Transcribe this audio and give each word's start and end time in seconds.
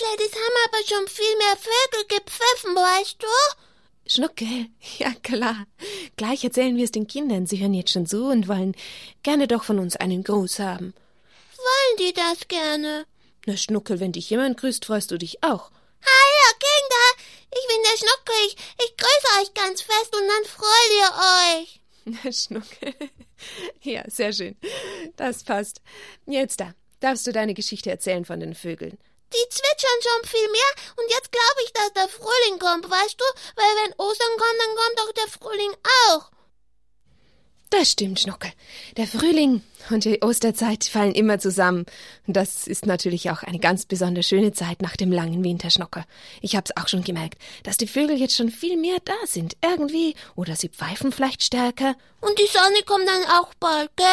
Adelaide, 0.00 0.24
es 0.24 0.34
haben 0.34 0.56
aber 0.66 0.78
schon 0.86 1.08
viel 1.08 1.36
mehr 1.36 1.56
Vögel 1.56 2.06
gepfiffen, 2.08 2.74
weißt 2.74 3.22
du? 3.22 3.26
Schnuckel, 4.06 4.66
ja 4.98 5.12
klar. 5.22 5.66
Gleich 6.16 6.44
erzählen 6.44 6.76
wir 6.76 6.84
es 6.84 6.92
den 6.92 7.06
Kindern. 7.06 7.46
Sie 7.46 7.60
hören 7.60 7.74
jetzt 7.74 7.92
schon 7.92 8.06
zu 8.06 8.26
und 8.26 8.48
wollen 8.48 8.74
gerne 9.22 9.46
doch 9.46 9.64
von 9.64 9.78
uns 9.78 9.96
einen 9.96 10.24
Gruß 10.24 10.58
haben. 10.58 10.94
Wollen 11.56 11.96
die 11.98 12.12
das 12.12 12.48
gerne? 12.48 13.06
Na, 13.46 13.56
Schnuckel, 13.56 14.00
wenn 14.00 14.12
dich 14.12 14.30
jemand 14.30 14.58
grüßt, 14.58 14.84
freust 14.84 15.10
du 15.10 15.18
dich 15.18 15.42
auch. 15.42 15.70
Hallo, 16.02 16.58
Kinder! 16.58 17.24
Ich 17.52 17.68
bin 17.68 17.82
der 17.82 17.98
Schnuckel. 17.98 18.34
Ich, 18.46 18.56
ich 18.84 18.96
grüße 18.96 19.42
euch 19.42 19.54
ganz 19.54 19.82
fest 19.82 20.16
und 20.16 20.28
dann 20.28 20.44
freut 20.44 20.90
ihr 20.98 21.60
euch. 21.60 21.80
Na, 22.24 22.32
Schnuckel. 22.32 22.94
Ja, 23.82 24.04
sehr 24.08 24.32
schön. 24.32 24.56
Das 25.16 25.44
passt. 25.44 25.82
Jetzt 26.26 26.60
da. 26.60 26.74
Darfst 27.00 27.26
du 27.26 27.32
deine 27.32 27.54
Geschichte 27.54 27.90
erzählen 27.90 28.24
von 28.24 28.40
den 28.40 28.54
Vögeln? 28.54 28.98
Die 29.32 29.48
zwitschern 29.48 30.00
schon 30.02 30.28
viel 30.28 30.50
mehr 30.50 30.72
und 30.96 31.10
jetzt 31.10 31.30
glaube 31.30 31.60
ich, 31.64 31.72
dass 31.72 31.92
der 31.92 32.08
Frühling 32.08 32.58
kommt, 32.58 32.90
weißt 32.90 33.20
du? 33.20 33.24
Weil 33.56 33.72
wenn 33.84 33.94
Ostern 33.98 34.36
kommt, 34.36 34.60
dann 34.60 34.76
kommt 34.76 34.98
doch 34.98 35.12
der 35.12 35.28
Frühling 35.28 35.74
auch. 36.08 36.30
Das 37.70 37.92
stimmt, 37.92 38.18
Schnuckel. 38.18 38.50
Der 38.96 39.06
Frühling 39.06 39.62
und 39.90 40.04
die 40.04 40.20
Osterzeit 40.22 40.84
fallen 40.84 41.14
immer 41.14 41.38
zusammen. 41.38 41.86
Und 42.26 42.36
das 42.36 42.66
ist 42.66 42.84
natürlich 42.84 43.30
auch 43.30 43.44
eine 43.44 43.60
ganz 43.60 43.86
besonders 43.86 44.26
schöne 44.26 44.52
Zeit 44.52 44.82
nach 44.82 44.96
dem 44.96 45.12
langen 45.12 45.44
Winter, 45.44 45.70
Schnuckel. 45.70 46.04
Ich 46.40 46.56
hab's 46.56 46.72
auch 46.76 46.88
schon 46.88 47.04
gemerkt, 47.04 47.40
dass 47.62 47.76
die 47.76 47.86
Vögel 47.86 48.18
jetzt 48.18 48.36
schon 48.36 48.50
viel 48.50 48.76
mehr 48.76 48.98
da 49.04 49.14
sind, 49.24 49.56
irgendwie. 49.62 50.16
Oder 50.34 50.56
sie 50.56 50.68
pfeifen 50.68 51.12
vielleicht 51.12 51.44
stärker. 51.44 51.94
Und 52.20 52.36
die 52.40 52.48
Sonne 52.52 52.82
kommt 52.84 53.06
dann 53.06 53.22
auch 53.38 53.54
bald, 53.60 53.96
gell? 53.96 54.06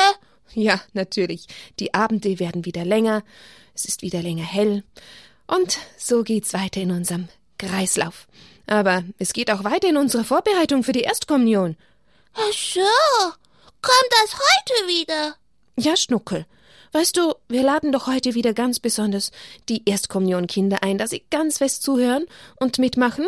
Ja, 0.53 0.79
natürlich. 0.93 1.47
Die 1.79 1.95
Abende 1.95 2.39
werden 2.39 2.63
wieder 2.63 2.85
länger. 2.85 3.23
Es 3.77 3.85
ist 3.85 4.01
wieder 4.01 4.23
länger 4.23 4.43
hell. 4.43 4.83
Und 5.45 5.77
so 5.99 6.23
geht's 6.23 6.53
weiter 6.53 6.81
in 6.81 6.89
unserem 6.89 7.27
Kreislauf. 7.59 8.27
Aber 8.65 9.03
es 9.19 9.33
geht 9.33 9.51
auch 9.51 9.63
weiter 9.63 9.87
in 9.87 9.97
unserer 9.97 10.23
Vorbereitung 10.23 10.83
für 10.83 10.93
die 10.93 11.01
Erstkommunion. 11.01 11.77
Ach 12.33 12.53
so. 12.53 12.81
Kommt 13.79 14.11
das 14.23 14.33
heute 14.33 14.87
wieder? 14.87 15.35
Ja, 15.77 15.95
Schnuckel. 15.95 16.47
Weißt 16.91 17.17
du, 17.17 17.35
wir 17.49 17.61
laden 17.61 17.91
doch 17.91 18.07
heute 18.07 18.33
wieder 18.33 18.55
ganz 18.55 18.79
besonders 18.79 19.31
die 19.69 19.83
Erstkommunionkinder 19.87 20.81
ein, 20.81 20.97
dass 20.97 21.11
sie 21.11 21.23
ganz 21.29 21.59
fest 21.59 21.83
zuhören 21.83 22.25
und 22.55 22.79
mitmachen. 22.79 23.27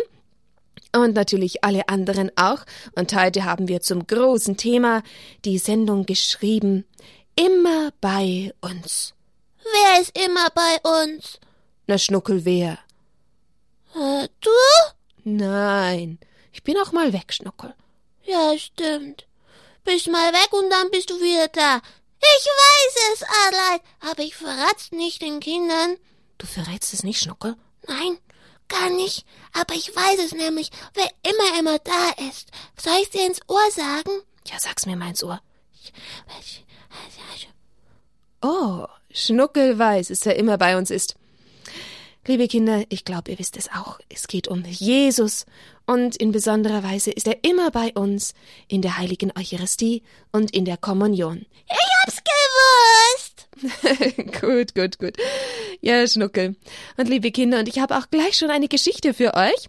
Und 0.95 1.13
natürlich 1.13 1.63
alle 1.63 1.89
anderen 1.89 2.31
auch. 2.35 2.65
Und 2.95 3.15
heute 3.15 3.45
haben 3.45 3.67
wir 3.67 3.81
zum 3.81 4.07
großen 4.07 4.57
Thema 4.57 5.03
die 5.45 5.59
Sendung 5.59 6.07
geschrieben. 6.07 6.85
Immer 7.35 7.91
bei 8.01 8.51
uns. 8.61 9.13
Wer 9.71 10.01
ist 10.01 10.17
immer 10.17 10.49
bei 10.51 10.77
uns? 10.83 11.39
Na, 11.87 11.97
Schnuckel, 11.97 12.45
wer? 12.45 12.79
Äh, 13.95 14.27
du? 14.41 14.49
Nein. 15.23 16.19
Ich 16.51 16.63
bin 16.63 16.77
auch 16.77 16.91
mal 16.91 17.13
weg, 17.13 17.33
Schnuckel. 17.33 17.73
Ja, 18.23 18.57
stimmt. 18.57 19.27
Bist 19.83 20.07
mal 20.07 20.33
weg 20.33 20.53
und 20.53 20.69
dann 20.69 20.91
bist 20.91 21.09
du 21.09 21.19
wieder 21.19 21.47
da. 21.47 21.81
Ich 22.21 22.45
weiß 22.45 23.13
es, 23.13 23.23
Adelheid, 23.47 23.81
aber 24.01 24.23
ich 24.23 24.35
verrat's 24.35 24.91
nicht 24.91 25.21
den 25.21 25.39
Kindern. 25.39 25.97
Du 26.37 26.45
verrätst 26.45 26.93
es 26.93 27.03
nicht, 27.03 27.21
Schnuckel? 27.21 27.55
Nein, 27.87 28.19
gar 28.67 28.89
nicht. 28.89 29.25
Aber 29.53 29.73
ich 29.73 29.95
weiß 29.95 30.19
es 30.19 30.33
nämlich, 30.33 30.69
wer 30.93 31.09
immer, 31.23 31.59
immer 31.59 31.79
da 31.79 32.27
ist. 32.29 32.51
Soll 32.77 32.99
ich's 33.01 33.11
dir 33.11 33.25
ins 33.25 33.41
Ohr 33.47 33.71
sagen? 33.71 34.21
Ja, 34.45 34.59
sag's 34.59 34.85
mir 34.85 34.95
mal 34.95 35.09
ins 35.09 35.23
Ohr. 35.23 35.41
Oh, 38.41 38.85
Schnuckel 39.11 39.77
weiß, 39.77 40.09
dass 40.09 40.25
er 40.25 40.35
immer 40.35 40.57
bei 40.57 40.77
uns 40.77 40.91
ist. 40.91 41.15
Liebe 42.27 42.47
Kinder, 42.47 42.83
ich 42.89 43.05
glaube, 43.05 43.31
ihr 43.31 43.39
wisst 43.39 43.57
es 43.57 43.69
auch. 43.69 43.99
Es 44.07 44.27
geht 44.27 44.47
um 44.47 44.63
Jesus. 44.63 45.45
Und 45.87 46.15
in 46.15 46.31
besonderer 46.31 46.83
Weise 46.83 47.09
ist 47.09 47.25
er 47.25 47.43
immer 47.43 47.71
bei 47.71 47.91
uns 47.93 48.35
in 48.67 48.83
der 48.83 48.99
heiligen 48.99 49.31
Eucharistie 49.35 50.03
und 50.31 50.51
in 50.51 50.63
der 50.65 50.77
Kommunion. 50.77 51.47
Ich 51.67 51.77
hab's 52.03 52.21
gewusst! 52.23 53.47
gut, 54.41 54.75
gut, 54.75 54.99
gut. 54.99 55.17
Ja, 55.81 56.05
Schnuckel. 56.05 56.55
Und 56.97 57.09
liebe 57.09 57.31
Kinder, 57.31 57.59
und 57.59 57.67
ich 57.67 57.79
habe 57.79 57.97
auch 57.97 58.11
gleich 58.11 58.37
schon 58.37 58.51
eine 58.51 58.67
Geschichte 58.67 59.15
für 59.15 59.33
euch. 59.33 59.67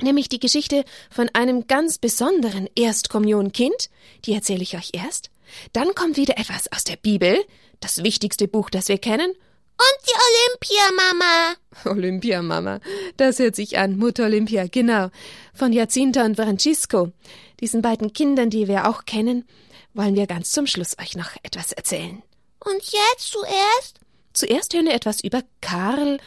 Nämlich 0.00 0.28
die 0.28 0.40
Geschichte 0.40 0.84
von 1.08 1.30
einem 1.34 1.68
ganz 1.68 1.98
besonderen 1.98 2.68
Erstkommunionkind. 2.74 3.90
Die 4.24 4.32
erzähle 4.32 4.62
ich 4.62 4.76
euch 4.76 4.90
erst. 4.92 5.30
Dann 5.72 5.94
kommt 5.94 6.16
wieder 6.16 6.36
etwas 6.38 6.70
aus 6.72 6.84
der 6.84 6.96
Bibel, 6.96 7.38
das 7.80 8.02
wichtigste 8.02 8.48
Buch, 8.48 8.70
das 8.70 8.88
wir 8.88 8.98
kennen. 8.98 9.30
Und 9.30 9.98
die 10.06 10.70
Olympiamama. 10.72 11.54
Olympiamama. 11.84 12.80
Das 13.16 13.38
hört 13.38 13.56
sich 13.56 13.78
an. 13.78 13.98
Mutter 13.98 14.24
Olympia, 14.24 14.66
genau. 14.66 15.10
Von 15.52 15.72
Jacinta 15.72 16.24
und 16.24 16.36
Francisco. 16.36 17.12
Diesen 17.60 17.82
beiden 17.82 18.12
Kindern, 18.12 18.48
die 18.48 18.68
wir 18.68 18.88
auch 18.88 19.04
kennen, 19.04 19.44
wollen 19.92 20.14
wir 20.14 20.26
ganz 20.26 20.50
zum 20.50 20.66
Schluss 20.66 20.96
euch 20.98 21.16
noch 21.16 21.30
etwas 21.42 21.72
erzählen. 21.72 22.22
Und 22.64 22.82
jetzt 22.82 23.30
zuerst? 23.30 24.00
Zuerst 24.32 24.74
hören 24.74 24.86
wir 24.86 24.94
etwas 24.94 25.22
über 25.22 25.42
Karl 25.60 26.18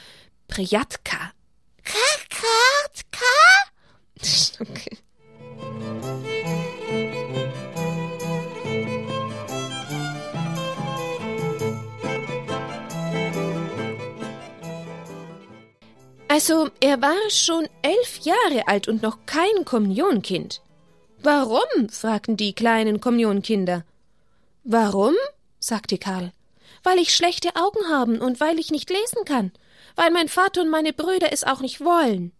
Prijatka. 0.47 1.31
Karl 1.83 2.19
okay. 4.59 4.97
Also, 16.39 16.69
er 16.79 17.01
war 17.01 17.29
schon 17.29 17.67
elf 17.81 18.19
Jahre 18.19 18.69
alt 18.69 18.87
und 18.87 19.03
noch 19.03 19.25
kein 19.25 19.65
Kommunionkind. 19.65 20.61
Warum? 21.21 21.89
fragten 21.89 22.37
die 22.37 22.53
kleinen 22.53 23.01
Kommunionkinder. 23.01 23.83
Warum? 24.63 25.15
sagte 25.59 25.97
Karl. 25.97 26.31
Weil 26.81 26.97
ich 26.99 27.13
schlechte 27.13 27.57
Augen 27.57 27.89
haben 27.89 28.21
und 28.21 28.39
weil 28.39 28.57
ich 28.57 28.71
nicht 28.71 28.89
lesen 28.89 29.25
kann, 29.25 29.51
weil 29.97 30.11
mein 30.11 30.29
Vater 30.29 30.61
und 30.61 30.69
meine 30.69 30.93
Brüder 30.93 31.33
es 31.33 31.43
auch 31.43 31.59
nicht 31.59 31.81
wollen. 31.81 32.31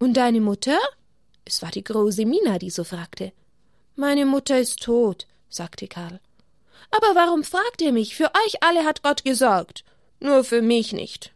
Und 0.00 0.14
deine 0.14 0.40
Mutter? 0.40 0.80
Es 1.44 1.62
war 1.62 1.70
die 1.70 1.84
große 1.84 2.26
Mina, 2.26 2.58
die 2.58 2.70
so 2.70 2.82
fragte. 2.82 3.32
Meine 3.94 4.26
Mutter 4.26 4.58
ist 4.58 4.82
tot, 4.82 5.28
sagte 5.48 5.86
Karl. 5.86 6.18
Aber 6.90 7.14
warum 7.14 7.44
fragt 7.44 7.80
ihr 7.80 7.92
mich? 7.92 8.16
Für 8.16 8.32
euch 8.44 8.60
alle 8.60 8.84
hat 8.84 9.04
Gott 9.04 9.22
gesorgt, 9.22 9.84
nur 10.18 10.42
für 10.42 10.62
mich 10.62 10.92
nicht. 10.92 11.32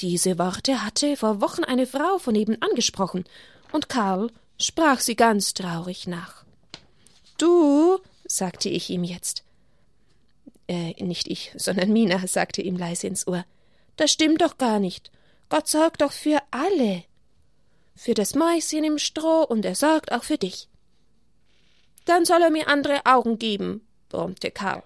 Diese 0.00 0.38
Worte 0.38 0.82
hatte 0.82 1.16
vor 1.16 1.40
Wochen 1.40 1.62
eine 1.62 1.86
Frau 1.86 2.18
von 2.18 2.32
nebenan 2.32 2.70
gesprochen, 2.74 3.24
und 3.72 3.88
Karl 3.88 4.30
sprach 4.58 5.00
sie 5.00 5.14
ganz 5.14 5.52
traurig 5.52 6.06
nach. 6.06 6.44
Du, 7.36 7.98
sagte 8.26 8.68
ich 8.68 8.88
ihm 8.88 9.04
jetzt. 9.04 9.44
Äh, 10.68 10.94
nicht 11.02 11.28
ich, 11.28 11.52
sondern 11.56 11.92
Mina, 11.92 12.26
sagte 12.26 12.62
ihm 12.62 12.76
leise 12.76 13.08
ins 13.08 13.26
Ohr. 13.26 13.44
Das 13.96 14.10
stimmt 14.10 14.40
doch 14.40 14.56
gar 14.56 14.78
nicht. 14.78 15.10
Gott 15.50 15.68
sorgt 15.68 16.00
doch 16.00 16.12
für 16.12 16.40
alle. 16.50 17.04
Für 17.94 18.14
das 18.14 18.34
Mäuschen 18.34 18.84
im 18.84 18.98
Stroh 18.98 19.42
und 19.42 19.64
er 19.64 19.74
sorgt 19.74 20.12
auch 20.12 20.24
für 20.24 20.38
dich. 20.38 20.68
Dann 22.06 22.24
soll 22.24 22.40
er 22.40 22.50
mir 22.50 22.68
andere 22.68 23.04
Augen 23.04 23.38
geben, 23.38 23.86
brummte 24.08 24.50
Karl. 24.50 24.82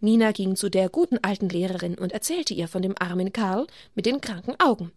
Mina 0.00 0.32
ging 0.32 0.56
zu 0.56 0.68
der 0.68 0.88
guten 0.88 1.18
alten 1.22 1.48
Lehrerin 1.48 1.96
und 1.96 2.12
erzählte 2.12 2.54
ihr 2.54 2.68
von 2.68 2.82
dem 2.82 2.94
armen 2.98 3.32
Karl 3.32 3.66
mit 3.94 4.06
den 4.06 4.20
kranken 4.20 4.54
Augen. 4.60 4.92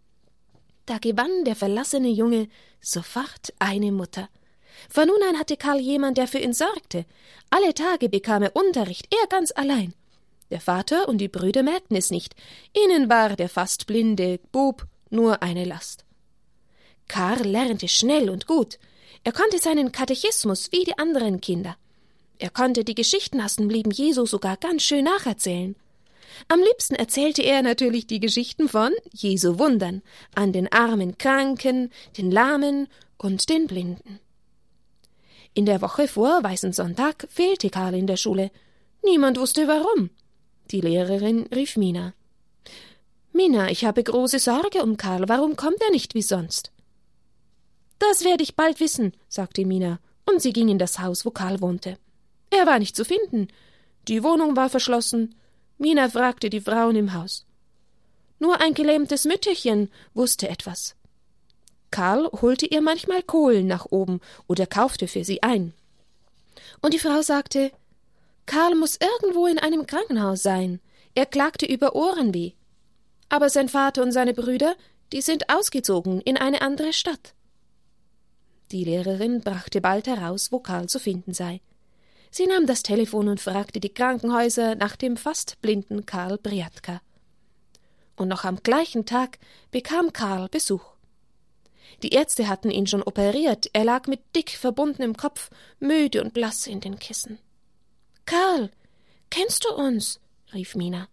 Da 0.86 0.98
gewann 0.98 1.44
der 1.44 1.56
verlassene 1.56 2.08
Junge 2.08 2.48
sofort 2.80 3.52
eine 3.58 3.92
Mutter. 3.92 4.28
Von 4.88 5.08
nun 5.08 5.22
an 5.28 5.38
hatte 5.38 5.56
Karl 5.56 5.78
jemand, 5.78 6.18
der 6.18 6.28
für 6.28 6.38
ihn 6.38 6.52
sorgte. 6.52 7.06
Alle 7.50 7.74
Tage 7.74 8.08
bekam 8.08 8.42
er 8.42 8.56
Unterricht, 8.56 9.06
er 9.14 9.26
ganz 9.28 9.52
allein. 9.54 9.94
Der 10.50 10.60
Vater 10.60 11.08
und 11.08 11.18
die 11.18 11.28
Brüder 11.28 11.62
merkten 11.62 11.96
es 11.96 12.10
nicht. 12.10 12.34
Ihnen 12.76 13.08
war 13.08 13.36
der 13.36 13.48
fast 13.48 13.86
blinde 13.86 14.40
Bub 14.52 14.86
nur 15.10 15.42
eine 15.42 15.64
Last. 15.64 16.04
Karl 17.08 17.46
lernte 17.46 17.88
schnell 17.88 18.30
und 18.30 18.46
gut. 18.46 18.78
Er 19.24 19.32
konnte 19.32 19.58
seinen 19.58 19.92
Katechismus 19.92 20.72
wie 20.72 20.84
die 20.84 20.98
anderen 20.98 21.40
Kinder. 21.40 21.76
Er 22.40 22.48
konnte 22.48 22.84
die 22.84 22.94
Geschichten 22.94 23.38
aus 23.42 23.56
dem 23.56 23.68
Leben 23.68 23.90
Jesu 23.90 24.24
sogar 24.24 24.56
ganz 24.56 24.82
schön 24.82 25.04
nacherzählen. 25.04 25.76
Am 26.48 26.58
liebsten 26.58 26.94
erzählte 26.94 27.42
er 27.42 27.60
natürlich 27.60 28.06
die 28.06 28.18
Geschichten 28.18 28.66
von 28.66 28.92
Jesu 29.12 29.58
Wundern 29.58 30.00
an 30.34 30.50
den 30.54 30.72
armen 30.72 31.18
Kranken, 31.18 31.90
den 32.16 32.30
Lahmen 32.30 32.88
und 33.18 33.50
den 33.50 33.66
Blinden. 33.66 34.20
In 35.52 35.66
der 35.66 35.82
Woche 35.82 36.08
vor 36.08 36.42
Weißen 36.42 36.72
Sonntag 36.72 37.26
fehlte 37.28 37.68
Karl 37.68 37.94
in 37.94 38.06
der 38.06 38.16
Schule. 38.16 38.50
Niemand 39.04 39.38
wusste 39.38 39.68
warum. 39.68 40.08
Die 40.70 40.80
Lehrerin 40.80 41.46
rief 41.54 41.76
Mina. 41.76 42.14
Mina, 43.34 43.70
ich 43.70 43.84
habe 43.84 44.02
große 44.02 44.38
Sorge 44.38 44.82
um 44.82 44.96
Karl. 44.96 45.28
Warum 45.28 45.56
kommt 45.56 45.82
er 45.82 45.90
nicht 45.90 46.14
wie 46.14 46.22
sonst? 46.22 46.72
Das 47.98 48.24
werde 48.24 48.42
ich 48.42 48.56
bald 48.56 48.80
wissen, 48.80 49.12
sagte 49.28 49.66
Mina, 49.66 49.98
und 50.24 50.40
sie 50.40 50.54
ging 50.54 50.70
in 50.70 50.78
das 50.78 51.00
Haus, 51.00 51.26
wo 51.26 51.30
Karl 51.30 51.60
wohnte. 51.60 51.98
Er 52.50 52.66
war 52.66 52.78
nicht 52.78 52.96
zu 52.96 53.04
finden. 53.04 53.48
Die 54.08 54.22
Wohnung 54.22 54.56
war 54.56 54.68
verschlossen. 54.68 55.34
Mina 55.78 56.08
fragte 56.08 56.50
die 56.50 56.60
Frauen 56.60 56.96
im 56.96 57.14
Haus. 57.14 57.46
Nur 58.38 58.60
ein 58.60 58.74
gelähmtes 58.74 59.24
Mütterchen 59.24 59.90
wusste 60.14 60.48
etwas. 60.48 60.96
Karl 61.90 62.26
holte 62.40 62.66
ihr 62.66 62.82
manchmal 62.82 63.22
Kohlen 63.22 63.66
nach 63.66 63.86
oben 63.90 64.20
oder 64.46 64.66
kaufte 64.66 65.08
für 65.08 65.24
sie 65.24 65.42
ein. 65.42 65.74
Und 66.80 66.94
die 66.94 66.98
Frau 66.98 67.22
sagte, 67.22 67.72
Karl 68.46 68.74
muss 68.74 68.98
irgendwo 69.00 69.46
in 69.46 69.58
einem 69.58 69.86
Krankenhaus 69.86 70.42
sein. 70.42 70.80
Er 71.14 71.26
klagte 71.26 71.66
über 71.66 71.94
Ohrenweh. 71.94 72.52
Aber 73.28 73.50
sein 73.50 73.68
Vater 73.68 74.02
und 74.02 74.12
seine 74.12 74.34
Brüder, 74.34 74.74
die 75.12 75.20
sind 75.20 75.50
ausgezogen 75.50 76.20
in 76.20 76.36
eine 76.36 76.62
andere 76.62 76.92
Stadt. 76.92 77.34
Die 78.72 78.84
Lehrerin 78.84 79.40
brachte 79.40 79.80
bald 79.80 80.06
heraus, 80.06 80.52
wo 80.52 80.60
Karl 80.60 80.88
zu 80.88 80.98
finden 80.98 81.34
sei. 81.34 81.60
Sie 82.30 82.46
nahm 82.46 82.66
das 82.66 82.82
Telefon 82.82 83.28
und 83.28 83.40
fragte 83.40 83.80
die 83.80 83.92
Krankenhäuser 83.92 84.76
nach 84.76 84.96
dem 84.96 85.16
fast 85.16 85.60
blinden 85.60 86.06
Karl 86.06 86.38
Briatka. 86.38 87.00
Und 88.16 88.28
noch 88.28 88.44
am 88.44 88.62
gleichen 88.62 89.04
Tag 89.04 89.38
bekam 89.70 90.12
Karl 90.12 90.48
Besuch. 90.48 90.84
Die 92.02 92.10
Ärzte 92.10 92.48
hatten 92.48 92.70
ihn 92.70 92.86
schon 92.86 93.02
operiert, 93.02 93.68
er 93.72 93.84
lag 93.84 94.06
mit 94.06 94.20
dick 94.36 94.50
verbundenem 94.50 95.16
Kopf, 95.16 95.50
müde 95.80 96.22
und 96.22 96.32
blass 96.32 96.66
in 96.66 96.80
den 96.80 96.98
Kissen. 96.98 97.38
Karl, 98.26 98.70
kennst 99.28 99.64
du 99.64 99.74
uns? 99.74 100.20
rief 100.54 100.76
Mina. 100.76 101.08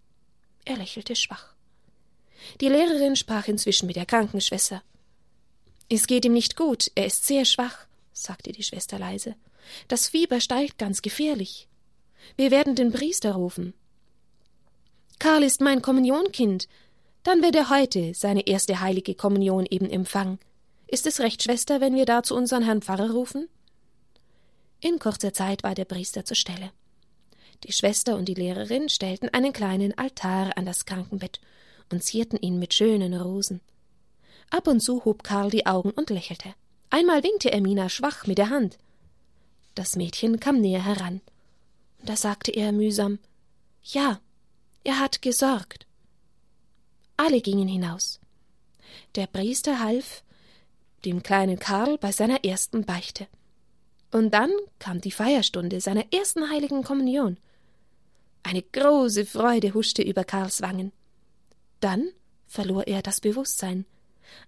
Er 0.66 0.78
lächelte 0.78 1.16
schwach. 1.16 1.56
Die 2.62 2.69
Lehrerin 2.69 3.16
sprach 3.16 3.48
inzwischen 3.48 3.88
mit 3.88 3.96
der 3.96 4.06
Krankenschwester. 4.06 4.84
Es 5.90 6.06
geht 6.06 6.25
ihm 6.25 6.34
nicht 6.34 6.56
gut, 6.56 6.92
er 6.96 7.08
ist 7.08 7.25
sehr 7.25 7.46
schwach, 7.46 7.87
sagte 8.24 8.52
die 8.52 8.64
Schwester 8.64 9.00
leise. 9.00 9.36
Das 9.88 10.08
Fieber 10.08 10.40
steigt 10.42 10.78
ganz 10.78 11.02
gefährlich. 11.02 11.68
Wir 12.36 12.52
werden 12.52 12.75
den 12.75 12.92
Priester 12.92 13.34
rufen. 13.34 13.74
Karl 15.19 15.44
ist 15.44 15.62
mein 15.62 15.81
Kommunionkind. 15.81 16.68
Dann 17.24 17.42
wird 17.42 17.56
er 17.56 17.69
heute 17.69 18.14
seine 18.14 18.48
erste 18.48 18.80
heilige 18.80 19.16
Kommunion 19.16 19.66
eben 19.66 19.90
empfangen. 19.90 20.40
Ist 20.88 21.06
es 21.08 21.19
recht, 21.19 21.44
Schwester, 21.44 21.81
wenn 21.81 21.96
wir 21.96 22.06
dazu 22.06 22.36
unseren 22.36 22.64
Herrn 22.64 22.81
Pfarrer 22.81 23.12
rufen? 23.12 23.50
In 24.80 25.00
kurzer 25.00 25.34
Zeit 25.34 25.64
war 25.64 25.75
der 25.75 25.86
Priester 25.86 26.24
zur 26.24 26.38
Stelle. 26.38 26.72
Die 27.64 27.72
Schwester 27.72 28.16
und 28.16 28.25
die 28.25 28.36
Lehrerin 28.36 28.88
stellten 28.88 29.30
einen 29.30 29.52
kleinen 29.52 29.98
Altar 29.98 30.56
an 30.56 30.66
das 30.66 30.86
Krankenbett 30.86 31.42
und 31.92 32.04
zierten 32.04 32.38
ihn 32.40 32.60
mit 32.60 32.74
schönen 32.74 33.14
Rosen. 33.16 33.62
Ab 34.50 34.68
und 34.68 34.80
zu 34.80 35.04
hob 35.04 35.24
Karl 35.24 35.50
die 35.50 35.66
Augen 35.66 35.92
und 35.92 36.10
lächelte. 36.10 36.54
Einmal 36.89 37.24
winkte 37.24 37.51
er 37.51 37.62
Mina 37.62 37.89
schwach 37.89 38.28
mit 38.28 38.38
der 38.38 38.50
Hand. 38.50 38.78
Das 39.75 39.95
Mädchen 39.95 40.39
kam 40.39 40.60
näher 40.60 40.84
heran. 40.84 41.22
Da 42.04 42.16
sagte 42.16 42.51
er 42.51 42.72
mühsam 42.72 43.19
Ja, 43.84 44.19
er 44.84 45.00
hat 45.00 45.22
gesorgt. 45.22 45.86
Alle 47.18 47.42
gingen 47.42 47.68
hinaus. 47.68 48.19
Der 49.16 49.28
Priester 49.28 49.80
half 49.80 50.24
dem 51.06 51.24
kleinen 51.24 51.60
Karl 51.60 51.98
bei 51.98 52.12
seiner 52.12 52.44
ersten 52.44 52.86
Beichte. 52.86 53.28
Und 54.12 54.33
dann 54.33 54.51
kam 54.80 55.01
die 55.01 55.12
Feierstunde 55.12 55.81
seiner 55.81 56.12
ersten 56.13 56.50
heiligen 56.50 56.83
Kommunion. 56.83 57.38
Eine 58.44 58.62
große 58.62 59.25
Freude 59.25 59.74
huschte 59.74 60.01
über 60.01 60.24
Karls 60.24 60.62
Wangen. 60.62 60.92
Dann 61.81 62.10
verlor 62.48 62.88
er 62.88 63.01
das 63.01 63.19
Bewusstsein. 63.19 63.86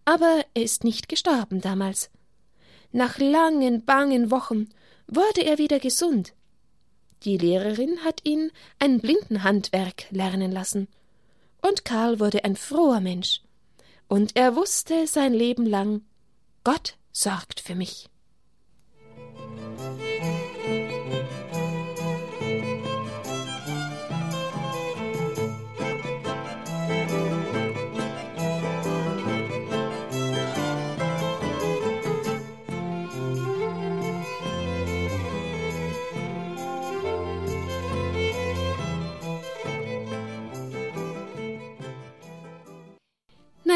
Aber 0.05 0.43
er 0.53 0.63
ist 0.63 0.83
nicht 0.83 1.09
gestorben 1.09 1.61
damals. 1.61 2.09
Nach 2.91 3.19
langen, 3.19 3.85
bangen 3.85 4.31
Wochen 4.31 4.69
wurde 5.07 5.41
er 5.41 5.57
wieder 5.57 5.79
gesund. 5.79 6.33
Die 7.23 7.37
Lehrerin 7.37 8.03
hat 8.03 8.21
ihn 8.23 8.51
ein 8.79 8.99
Blindenhandwerk 8.99 10.05
lernen 10.11 10.51
lassen. 10.51 10.87
Und 11.61 11.85
Karl 11.85 12.19
wurde 12.19 12.45
ein 12.45 12.55
froher 12.55 13.01
Mensch. 13.01 13.41
Und 14.07 14.35
er 14.35 14.55
wusste 14.55 15.05
sein 15.05 15.33
Leben 15.33 15.65
lang, 15.65 16.01
Gott 16.63 16.95
sorgt 17.11 17.59
für 17.59 17.75
mich. 17.75 18.09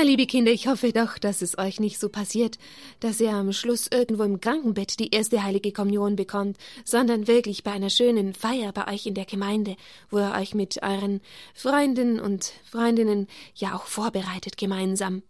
Liebe 0.03 0.25
Kinder, 0.25 0.51
ich 0.51 0.67
hoffe 0.67 0.91
doch, 0.91 1.17
dass 1.17 1.41
es 1.41 1.57
euch 1.57 1.79
nicht 1.79 1.99
so 1.99 2.09
passiert, 2.09 2.57
dass 2.99 3.21
ihr 3.21 3.31
am 3.31 3.53
Schluss 3.53 3.87
irgendwo 3.87 4.23
im 4.23 4.41
Krankenbett 4.41 4.99
die 4.99 5.09
erste 5.09 5.43
heilige 5.43 5.71
Kommunion 5.71 6.15
bekommt, 6.15 6.57
sondern 6.83 7.27
wirklich 7.27 7.63
bei 7.63 7.71
einer 7.71 7.89
schönen 7.89 8.33
Feier 8.33 8.71
bei 8.73 8.91
euch 8.93 9.05
in 9.05 9.13
der 9.13 9.25
Gemeinde, 9.25 9.75
wo 10.09 10.19
ihr 10.19 10.33
euch 10.35 10.55
mit 10.55 10.81
euren 10.83 11.21
Freunden 11.53 12.19
und 12.19 12.53
Freundinnen 12.69 13.27
ja 13.55 13.75
auch 13.75 13.85
vorbereitet 13.85 14.57
gemeinsam. 14.57 15.23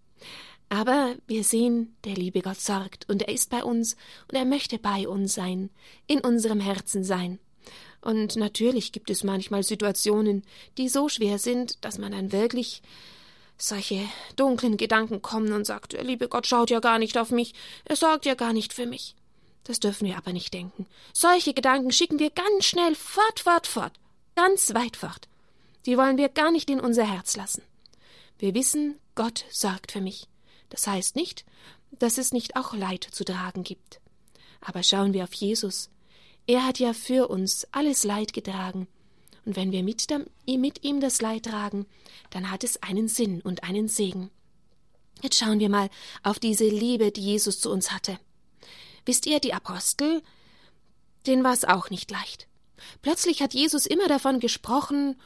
Aber 0.70 1.16
wir 1.28 1.44
sehen, 1.44 1.96
der 2.04 2.16
liebe 2.16 2.42
Gott 2.42 2.60
sorgt, 2.60 3.08
und 3.10 3.22
er 3.22 3.34
ist 3.34 3.50
bei 3.52 3.64
uns, 3.64 3.96
und 4.28 4.36
er 4.36 4.46
möchte 4.46 4.80
bei 4.80 5.08
uns 5.08 5.36
sein, 5.36 5.70
in 6.08 6.20
unserem 6.20 6.60
Herzen 6.60 7.04
sein. 7.04 7.38
Und 8.02 8.36
natürlich 8.36 8.92
gibt 8.92 9.10
es 9.10 9.24
manchmal 9.24 9.64
Situationen, 9.64 10.44
die 10.78 10.90
so 10.90 11.10
schwer 11.10 11.38
sind, 11.38 11.84
dass 11.86 12.00
man 12.00 12.12
dann 12.12 12.32
wirklich 12.32 12.82
solche 13.58 14.08
dunklen 14.36 14.78
Gedanken 14.78 15.22
kommen 15.22 15.54
und 15.54 15.66
sagt, 15.66 15.94
der 15.94 16.04
liebe 16.04 16.28
Gott 16.28 16.48
schaut 16.48 16.70
ja 16.70 16.80
gar 16.80 17.00
nicht 17.00 17.18
auf 17.18 17.32
mich, 17.32 17.54
er 17.86 17.96
sorgt 17.96 18.26
ja 18.26 18.36
gar 18.36 18.54
nicht 18.54 18.74
für 18.74 18.86
mich. 18.86 19.16
Das 19.64 19.80
dürfen 19.80 20.08
wir 20.08 20.18
aber 20.18 20.34
nicht 20.34 20.54
denken. 20.54 20.86
Solche 21.14 21.54
Gedanken 21.54 21.92
schicken 21.92 22.20
wir 22.20 22.30
ganz 22.30 22.66
schnell 22.66 22.96
fort, 22.96 23.40
fort, 23.40 23.68
fort, 23.68 23.94
ganz 24.36 24.74
weit 24.74 24.98
fort. 24.98 25.30
Die 25.86 25.98
wollen 25.98 26.18
wir 26.18 26.30
gar 26.30 26.52
nicht 26.52 26.70
in 26.70 26.80
unser 26.80 27.06
Herz 27.06 27.36
lassen. 27.36 27.64
Wir 28.40 28.54
wissen, 28.54 29.00
Gott 29.16 29.46
sorgt 29.50 29.92
für 29.92 30.02
mich. 30.02 30.28
Das 30.70 30.88
heißt 30.88 31.16
nicht, 31.16 31.46
dass 31.92 32.18
es 32.18 32.34
nicht 32.34 32.56
auch 32.56 32.74
Leid 32.74 33.04
zu 33.04 33.24
tragen 33.24 33.64
gibt. 33.64 34.02
Aber 34.60 34.84
schauen 34.84 35.14
wir 35.14 35.24
auf 35.24 35.34
Jesus. 35.34 35.90
Er 36.46 36.66
hat 36.66 36.80
ja 36.80 36.94
für 36.94 37.30
uns 37.30 37.68
alles 37.72 38.04
Leid 38.04 38.34
getragen 38.34 38.88
und 39.46 39.56
wenn 39.56 39.72
wir 39.72 39.84
mit, 39.84 40.08
mit 40.48 40.84
ihm 40.84 41.00
das 41.02 41.22
Leid 41.22 41.46
tragen, 41.46 41.86
dann 42.30 42.50
hat 42.50 42.64
es 42.64 42.82
einen 42.82 43.08
Sinn 43.08 43.42
und 43.42 43.64
einen 43.64 43.88
Segen. 43.88 44.30
Jetzt 45.22 45.38
schauen 45.38 45.60
wir 45.60 45.70
mal 45.70 45.90
auf 46.24 46.40
diese 46.40 46.68
Liebe, 46.68 47.12
die 47.12 47.22
Jesus 47.22 47.60
zu 47.60 47.72
uns 47.72 47.92
hatte. 47.92 48.20
Wisst 49.06 49.26
ihr, 49.26 49.40
die 49.40 49.54
Apostel, 49.54 50.22
denen 51.28 51.44
war 51.44 51.54
es 51.54 51.66
auch 51.66 51.90
nicht 51.90 52.10
leicht. 52.12 52.48
Plötzlich 53.02 53.42
hat 53.42 53.54
Jesus 53.54 53.86
immer 53.86 54.08
davon 54.08 54.40
gesprochen, 54.40 55.20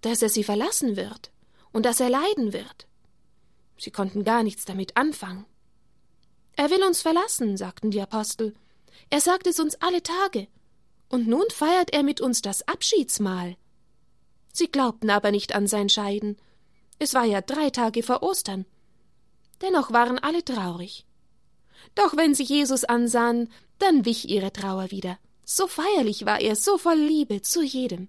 dass 0.00 0.22
er 0.22 0.28
sie 0.28 0.44
verlassen 0.44 0.96
wird 0.96 1.32
und 1.72 1.84
dass 1.86 2.00
er 2.00 2.10
leiden 2.10 2.52
wird. 2.52 2.86
Sie 3.78 3.90
konnten 3.90 4.24
gar 4.24 4.42
nichts 4.42 4.64
damit 4.64 4.96
anfangen. 4.96 5.46
Er 6.56 6.70
will 6.70 6.82
uns 6.84 7.02
verlassen, 7.02 7.56
sagten 7.56 7.90
die 7.90 8.00
Apostel. 8.00 8.54
Er 9.10 9.20
sagt 9.20 9.46
es 9.46 9.58
uns 9.58 9.74
alle 9.80 10.02
Tage. 10.02 10.46
Und 11.08 11.28
nun 11.28 11.44
feiert 11.50 11.92
er 11.92 12.02
mit 12.02 12.20
uns 12.20 12.42
das 12.42 12.66
Abschiedsmahl. 12.66 13.56
Sie 14.52 14.68
glaubten 14.68 15.10
aber 15.10 15.30
nicht 15.30 15.54
an 15.54 15.66
sein 15.66 15.88
Scheiden. 15.88 16.36
Es 16.98 17.14
war 17.14 17.24
ja 17.24 17.40
drei 17.40 17.70
Tage 17.70 18.02
vor 18.02 18.22
Ostern. 18.22 18.66
Dennoch 19.62 19.92
waren 19.92 20.18
alle 20.18 20.44
traurig. 20.44 21.06
Doch 21.94 22.16
wenn 22.16 22.34
sie 22.34 22.44
Jesus 22.44 22.84
ansahen, 22.84 23.50
dann 23.78 24.04
wich 24.04 24.28
ihre 24.28 24.52
Trauer 24.52 24.90
wieder. 24.90 25.18
So 25.44 25.66
feierlich 25.66 26.24
war 26.24 26.40
er, 26.40 26.56
so 26.56 26.78
voll 26.78 26.98
Liebe 26.98 27.42
zu 27.42 27.62
jedem. 27.62 28.08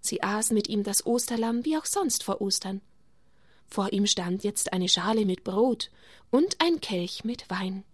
Sie 0.00 0.22
aßen 0.22 0.54
mit 0.54 0.68
ihm 0.68 0.82
das 0.82 1.06
Osterlamm 1.06 1.64
wie 1.64 1.76
auch 1.76 1.86
sonst 1.86 2.22
vor 2.22 2.40
Ostern. 2.40 2.80
Vor 3.66 3.92
ihm 3.92 4.06
stand 4.06 4.44
jetzt 4.44 4.72
eine 4.72 4.88
Schale 4.88 5.26
mit 5.26 5.44
Brot 5.44 5.90
und 6.30 6.56
ein 6.60 6.80
Kelch 6.80 7.24
mit 7.24 7.48
Wein. 7.50 7.84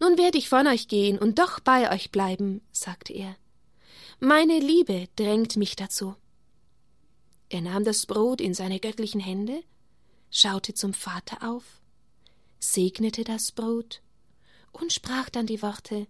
Nun 0.00 0.16
werde 0.16 0.38
ich 0.38 0.48
von 0.48 0.66
euch 0.66 0.88
gehen 0.88 1.18
und 1.18 1.38
doch 1.38 1.60
bei 1.60 1.92
euch 1.92 2.10
bleiben, 2.10 2.60
sagte 2.72 3.12
er. 3.12 3.36
Meine 4.20 4.58
Liebe 4.58 5.08
drängt 5.16 5.56
mich 5.56 5.76
dazu. 5.76 6.14
Er 7.48 7.60
nahm 7.62 7.84
das 7.84 8.06
Brot 8.06 8.40
in 8.40 8.54
seine 8.54 8.78
göttlichen 8.80 9.20
Hände, 9.20 9.62
schaute 10.30 10.74
zum 10.74 10.92
Vater 10.92 11.48
auf, 11.48 11.64
segnete 12.58 13.24
das 13.24 13.52
Brot 13.52 14.02
und 14.72 14.92
sprach 14.92 15.30
dann 15.30 15.46
die 15.46 15.62
Worte 15.62 16.06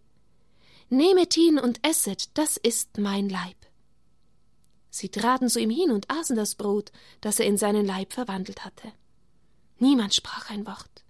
Nehmet 0.91 1.37
ihn 1.37 1.59
und 1.59 1.87
esset, 1.87 2.31
das 2.33 2.57
ist 2.57 2.97
mein 2.97 3.29
Leib. 3.29 3.57
Sie 4.89 5.11
traten 5.11 5.51
zu 5.51 5.61
ihm 5.61 5.69
hin 5.69 5.91
und 5.91 6.11
aßen 6.11 6.35
das 6.35 6.55
Brot, 6.55 6.93
das 7.21 7.39
er 7.39 7.47
in 7.47 7.59
seinen 7.59 7.85
Leib 7.85 8.15
verwandelt 8.15 8.65
hatte. 8.65 8.91
Niemand 9.79 10.15
sprach 10.15 10.49
ein 10.49 10.67
Wort. 10.67 11.05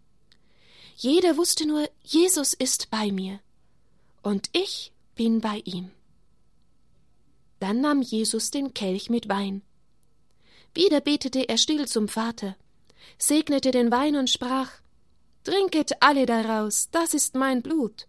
Jeder 1.00 1.36
wusste 1.36 1.64
nur, 1.64 1.88
Jesus 2.02 2.54
ist 2.54 2.90
bei 2.90 3.12
mir 3.12 3.38
und 4.20 4.50
ich 4.52 4.92
bin 5.14 5.40
bei 5.40 5.62
ihm. 5.64 5.92
Dann 7.60 7.80
nahm 7.80 8.02
Jesus 8.02 8.50
den 8.50 8.74
Kelch 8.74 9.08
mit 9.08 9.28
Wein. 9.28 9.62
Wieder 10.74 11.00
betete 11.00 11.48
er 11.48 11.56
still 11.56 11.86
zum 11.86 12.08
Vater, 12.08 12.56
segnete 13.16 13.70
den 13.70 13.92
Wein 13.92 14.16
und 14.16 14.28
sprach 14.28 14.72
Trinket 15.44 16.02
alle 16.02 16.26
daraus, 16.26 16.88
das 16.90 17.14
ist 17.14 17.36
mein 17.36 17.62
Blut. 17.62 18.08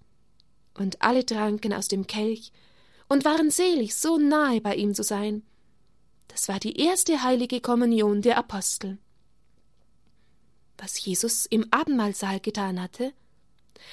Und 0.75 0.99
alle 0.99 1.23
tranken 1.23 1.73
aus 1.73 1.89
dem 1.89 2.07
Kelch 2.07 2.51
und 3.07 3.23
waren 3.23 3.51
selig, 3.51 3.95
so 3.97 4.17
nahe 4.17 4.61
bei 4.61 4.75
ihm 4.75 4.95
zu 4.95 5.03
sein. 5.03 5.43
Das 6.27 6.47
war 6.47 6.59
die 6.59 6.77
erste 6.77 7.21
heilige 7.21 7.61
Kommunion 7.61 8.23
der 8.23 8.39
Apostel. 8.39 8.97
Was 10.79 11.03
Jesus 11.03 11.45
im 11.45 11.67
Abendmahlsaal 11.71 12.39
getan 12.39 12.81
hatte, 12.81 13.13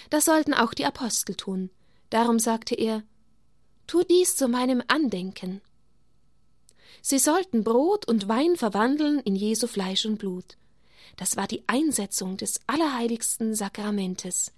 das 0.09 0.25
sollten 0.25 0.55
auch 0.55 0.73
die 0.73 0.85
Apostel 0.85 1.35
tun. 1.35 1.71
Darum 2.11 2.38
sagte 2.38 2.76
er, 2.76 3.02
Tu 3.88 4.02
dies 4.05 4.37
zu 4.37 4.49
meinem 4.49 4.83
Andenken. 4.88 5.61
Sie 7.02 7.19
sollten 7.19 7.64
Brot 7.64 8.07
und 8.09 8.28
Wein 8.28 8.57
verwandeln 8.57 9.21
in 9.21 9.37
Jesu 9.37 9.66
Fleisch 9.66 10.07
und 10.07 10.19
Blut. 10.19 10.57
Das 11.16 11.37
war 11.37 11.47
die 11.47 11.62
Einsetzung 11.69 12.37
des 12.37 12.61
allerheiligsten 12.66 13.55
Sakramentes. 13.55 14.52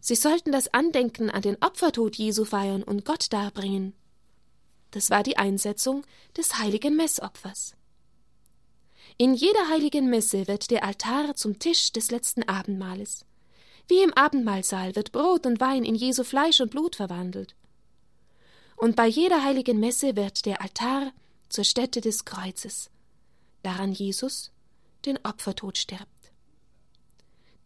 Sie 0.00 0.16
sollten 0.16 0.52
das 0.52 0.72
Andenken 0.72 1.30
an 1.30 1.42
den 1.42 1.56
Opfertod 1.62 2.16
Jesu 2.16 2.44
feiern 2.44 2.82
und 2.82 3.06
Gott 3.06 3.32
darbringen. 3.32 3.94
Das 4.90 5.10
war 5.10 5.22
die 5.22 5.38
Einsetzung 5.38 6.04
des 6.36 6.58
heiligen 6.58 6.96
Messopfers. 6.96 7.74
In 9.16 9.34
jeder 9.34 9.68
heiligen 9.68 10.10
Messe 10.10 10.48
wird 10.48 10.70
der 10.70 10.84
Altar 10.84 11.34
zum 11.34 11.58
Tisch 11.58 11.92
des 11.92 12.10
letzten 12.10 12.42
Abendmahles. 12.42 13.24
Wie 13.88 14.02
im 14.02 14.12
Abendmahlsaal 14.14 14.96
wird 14.96 15.12
Brot 15.12 15.46
und 15.46 15.60
Wein 15.60 15.84
in 15.84 15.94
Jesu 15.94 16.24
Fleisch 16.24 16.60
und 16.60 16.70
Blut 16.70 16.96
verwandelt 16.96 17.54
und 18.76 18.96
bei 18.96 19.06
jeder 19.06 19.42
heiligen 19.42 19.80
Messe 19.80 20.16
wird 20.16 20.46
der 20.46 20.60
Altar 20.60 21.12
zur 21.48 21.64
Stätte 21.64 22.00
des 22.00 22.24
Kreuzes, 22.24 22.90
daran 23.62 23.92
Jesus 23.92 24.50
den 25.04 25.18
Opfertod 25.22 25.78
stirbt. 25.78 26.08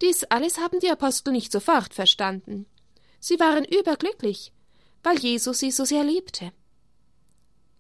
Dies 0.01 0.25
alles 0.25 0.59
haben 0.59 0.81
die 0.81 0.91
Apostel 0.91 1.33
nicht 1.33 1.51
sofort 1.51 1.95
verstanden. 1.95 2.67
Sie 3.21 3.41
waren 3.41 3.65
überglücklich, 3.65 4.53
weil 5.03 5.19
Jesus 5.19 5.59
sie 5.59 5.71
so 5.71 5.85
sehr 5.85 6.05
liebte. 6.05 6.53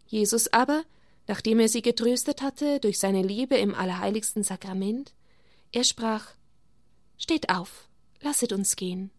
Jesus 0.06 0.52
aber, 0.52 0.84
nachdem 1.28 1.60
er 1.60 1.68
sie 1.68 1.82
getröstet 1.82 2.42
hatte 2.42 2.80
durch 2.80 2.98
seine 2.98 3.22
Liebe 3.22 3.56
im 3.56 3.74
allerheiligsten 3.74 4.42
Sakrament, 4.42 5.14
er 5.70 5.84
sprach 5.84 6.34
Steht 7.18 7.50
auf, 7.50 7.88
lasset 8.20 8.52
uns 8.52 8.76
gehen. 8.76 9.10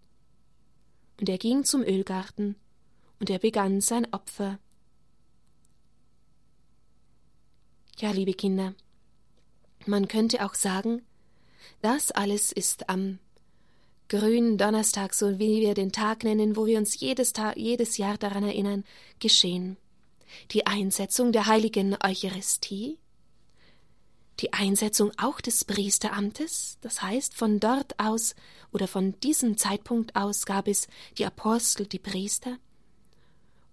Und 1.19 1.29
er 1.29 1.37
ging 1.37 1.65
zum 1.65 1.83
Ölgarten 1.83 2.55
und 3.19 3.29
er 3.29 3.39
begann 3.39 3.81
sein 3.81 4.11
Opfer. 4.13 4.57
Ja, 7.97 8.11
liebe 8.11 8.33
Kinder, 8.33 8.73
man 9.85 10.07
könnte 10.07 10.45
auch 10.45 10.55
sagen, 10.55 11.01
das 11.81 12.11
alles 12.11 12.53
ist 12.53 12.89
am 12.89 13.19
grünen 14.07 14.57
Donnerstag, 14.57 15.13
so 15.13 15.37
wie 15.39 15.59
wir 15.59 15.73
den 15.73 15.91
Tag 15.91 16.23
nennen, 16.23 16.55
wo 16.55 16.65
wir 16.65 16.77
uns 16.77 16.99
jedes, 16.99 17.33
Tag, 17.33 17.57
jedes 17.57 17.97
Jahr 17.97 18.17
daran 18.17 18.45
erinnern, 18.45 18.85
geschehen. 19.19 19.77
Die 20.51 20.67
Einsetzung 20.67 21.31
der 21.31 21.47
heiligen 21.47 21.97
Eucharistie, 22.03 22.97
die 24.39 24.53
Einsetzung 24.53 25.11
auch 25.17 25.41
des 25.41 25.65
Priesteramtes, 25.65 26.77
das 26.81 27.01
heißt, 27.01 27.35
von 27.35 27.59
dort 27.59 27.99
aus 27.99 28.35
oder 28.71 28.87
von 28.87 29.19
diesem 29.19 29.57
Zeitpunkt 29.57 30.15
aus 30.15 30.45
gab 30.45 30.67
es 30.67 30.87
die 31.17 31.25
Apostel, 31.25 31.87
die 31.87 31.99
Priester, 31.99 32.57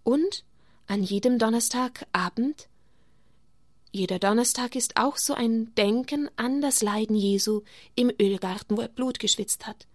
und 0.03 0.45
an 0.87 1.03
jedem 1.03 1.39
Donnerstagabend? 1.39 2.69
Jeder 3.93 4.19
Donnerstag 4.19 4.75
ist 4.77 4.97
auch 4.97 5.17
so 5.17 5.35
ein 5.35 5.75
Denken 5.75 6.29
an 6.37 6.61
das 6.61 6.83
Leiden 6.83 7.17
Jesu 7.17 7.63
im 7.95 8.13
Ölgarten, 8.21 8.77
wo 8.77 8.83
er 8.83 8.89
Blut 8.89 9.19
geschwitzt 9.19 9.67
hat, 9.67 9.87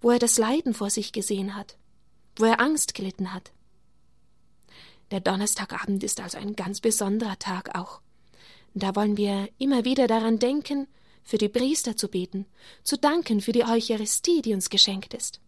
wo 0.00 0.10
er 0.10 0.18
das 0.18 0.38
Leiden 0.38 0.74
vor 0.74 0.90
sich 0.90 1.12
gesehen 1.12 1.54
hat, 1.54 1.78
wo 2.36 2.44
er 2.44 2.60
Angst 2.60 2.94
gelitten 2.94 3.32
hat. 3.32 3.52
Der 5.10 5.20
Donnerstagabend 5.20 6.02
ist 6.02 6.20
also 6.20 6.38
ein 6.38 6.56
ganz 6.56 6.80
besonderer 6.80 7.38
Tag 7.38 7.78
auch. 7.78 8.00
Da 8.74 8.94
wollen 8.96 9.16
wir 9.16 9.48
immer 9.58 9.84
wieder 9.84 10.06
daran 10.06 10.38
denken, 10.38 10.88
für 11.22 11.38
die 11.38 11.48
Priester 11.48 11.96
zu 11.96 12.08
beten, 12.08 12.46
zu 12.82 12.96
danken 12.98 13.40
für 13.40 13.52
die 13.52 13.64
Eucharistie, 13.64 14.42
die 14.42 14.54
uns 14.54 14.70
geschenkt 14.70 15.14
ist 15.14 15.40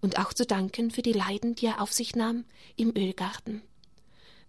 und 0.00 0.18
auch 0.18 0.32
zu 0.32 0.46
danken 0.46 0.90
für 0.90 1.02
die 1.02 1.12
Leiden, 1.12 1.54
die 1.54 1.66
er 1.66 1.80
auf 1.80 1.92
sich 1.92 2.14
nahm 2.14 2.44
im 2.76 2.96
Ölgarten. 2.96 3.62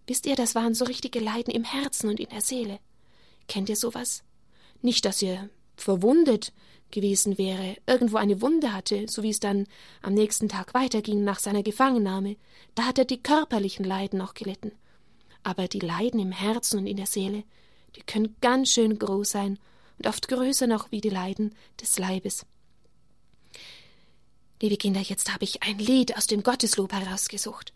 Wisst 0.06 0.26
ihr, 0.26 0.36
das 0.36 0.54
waren 0.54 0.74
so 0.74 0.84
richtige 0.84 1.20
Leiden 1.20 1.52
im 1.52 1.64
Herzen 1.64 2.08
und 2.08 2.20
in 2.20 2.28
der 2.28 2.40
Seele. 2.40 2.78
Kennt 3.46 3.68
ihr 3.68 3.76
sowas? 3.76 4.22
Nicht, 4.82 5.04
dass 5.04 5.22
ihr 5.22 5.50
verwundet 5.76 6.52
gewesen 6.90 7.38
wäre, 7.38 7.76
irgendwo 7.86 8.16
eine 8.16 8.40
Wunde 8.40 8.72
hatte, 8.72 9.06
so 9.08 9.22
wie 9.22 9.30
es 9.30 9.40
dann 9.40 9.66
am 10.02 10.14
nächsten 10.14 10.48
Tag 10.48 10.74
weiterging 10.74 11.24
nach 11.24 11.38
seiner 11.38 11.62
Gefangennahme, 11.62 12.36
da 12.74 12.84
hat 12.84 12.98
er 12.98 13.04
die 13.04 13.22
körperlichen 13.22 13.84
Leiden 13.84 14.20
auch 14.20 14.34
gelitten. 14.34 14.72
Aber 15.42 15.68
die 15.68 15.80
Leiden 15.80 16.20
im 16.20 16.32
Herzen 16.32 16.78
und 16.78 16.86
in 16.86 16.96
der 16.96 17.06
Seele, 17.06 17.44
die 17.96 18.02
können 18.02 18.36
ganz 18.40 18.70
schön 18.70 18.98
groß 18.98 19.30
sein 19.30 19.58
und 19.98 20.06
oft 20.06 20.28
größer 20.28 20.66
noch 20.66 20.90
wie 20.90 21.00
die 21.00 21.10
Leiden 21.10 21.54
des 21.80 21.98
Leibes. 21.98 22.46
Liebe 24.60 24.76
Kinder, 24.76 25.00
jetzt 25.00 25.32
habe 25.32 25.44
ich 25.44 25.62
ein 25.62 25.78
Lied 25.78 26.16
aus 26.16 26.26
dem 26.26 26.42
Gotteslob 26.42 26.92
herausgesucht. 26.92 27.72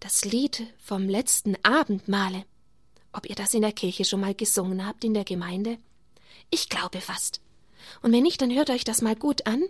Das 0.00 0.24
Lied 0.24 0.66
vom 0.78 1.08
letzten 1.08 1.56
Abendmahle. 1.62 2.44
Ob 3.12 3.28
ihr 3.28 3.34
das 3.34 3.54
in 3.54 3.62
der 3.62 3.72
Kirche 3.72 4.04
schon 4.04 4.20
mal 4.20 4.34
gesungen 4.34 4.86
habt, 4.86 5.04
in 5.04 5.14
der 5.14 5.24
Gemeinde? 5.24 5.78
Ich 6.50 6.68
glaube 6.68 7.00
fast. 7.00 7.40
Und 8.02 8.12
wenn 8.12 8.22
nicht, 8.22 8.40
dann 8.40 8.54
hört 8.54 8.70
euch 8.70 8.84
das 8.84 9.02
mal 9.02 9.16
gut 9.16 9.46
an. 9.46 9.62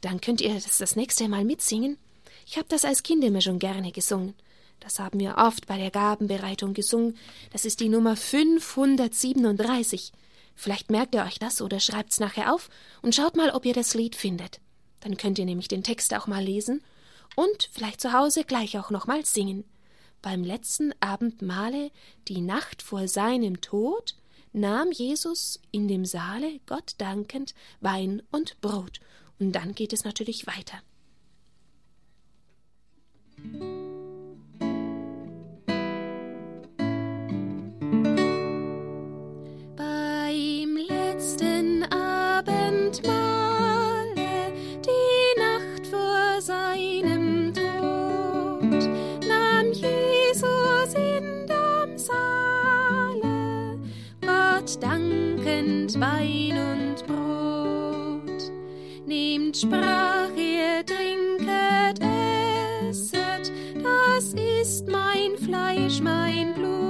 Dann 0.00 0.20
könnt 0.20 0.40
ihr 0.40 0.54
das 0.54 0.78
das 0.78 0.96
nächste 0.96 1.28
Mal 1.28 1.44
mitsingen. 1.44 1.98
Ich 2.46 2.56
habe 2.56 2.66
das 2.68 2.84
als 2.84 3.02
Kind 3.02 3.24
immer 3.24 3.40
schon 3.40 3.58
gerne 3.58 3.92
gesungen. 3.92 4.34
Das 4.80 4.98
haben 4.98 5.18
wir 5.18 5.36
oft 5.38 5.66
bei 5.66 5.78
der 5.78 5.90
Gabenbereitung 5.90 6.74
gesungen. 6.74 7.16
Das 7.52 7.64
ist 7.64 7.80
die 7.80 7.88
Nummer 7.88 8.16
537. 8.16 10.12
Vielleicht 10.54 10.90
merkt 10.90 11.14
ihr 11.14 11.24
euch 11.24 11.38
das 11.38 11.60
oder 11.62 11.80
schreibt's 11.80 12.20
nachher 12.20 12.52
auf 12.52 12.68
und 13.02 13.14
schaut 13.14 13.36
mal, 13.36 13.50
ob 13.50 13.64
ihr 13.64 13.74
das 13.74 13.94
Lied 13.94 14.14
findet. 14.14 14.60
Dann 15.00 15.16
könnt 15.16 15.38
ihr 15.38 15.44
nämlich 15.44 15.68
den 15.68 15.82
Text 15.82 16.14
auch 16.14 16.26
mal 16.26 16.42
lesen 16.42 16.82
und 17.34 17.70
vielleicht 17.72 18.00
zu 18.00 18.12
Hause 18.12 18.44
gleich 18.44 18.78
auch 18.78 18.90
nochmal 18.90 19.24
singen. 19.24 19.64
Beim 20.22 20.44
letzten 20.44 20.94
Abendmahle, 21.00 21.90
die 22.28 22.40
Nacht 22.40 22.82
vor 22.82 23.08
seinem 23.08 23.60
Tod, 23.60 24.14
nahm 24.54 24.90
Jesus 24.92 25.60
in 25.72 25.88
dem 25.88 26.04
Saale, 26.04 26.60
Gott 26.66 26.94
dankend, 26.98 27.54
Wein 27.80 28.22
und 28.30 28.60
Brot. 28.60 29.00
Und 29.38 29.52
dann 29.52 29.74
geht 29.74 29.92
es 29.92 30.04
natürlich 30.04 30.46
weiter. 30.46 30.80
Wein 55.54 56.58
und 56.58 57.06
Brot. 57.06 58.52
Nehmt, 59.06 59.56
sprach 59.56 60.30
er, 60.36 60.84
trinket, 60.84 62.00
esset, 62.88 63.52
das 63.82 64.34
ist 64.34 64.88
mein 64.88 65.36
Fleisch, 65.38 66.00
mein 66.00 66.54
Blut, 66.54 66.83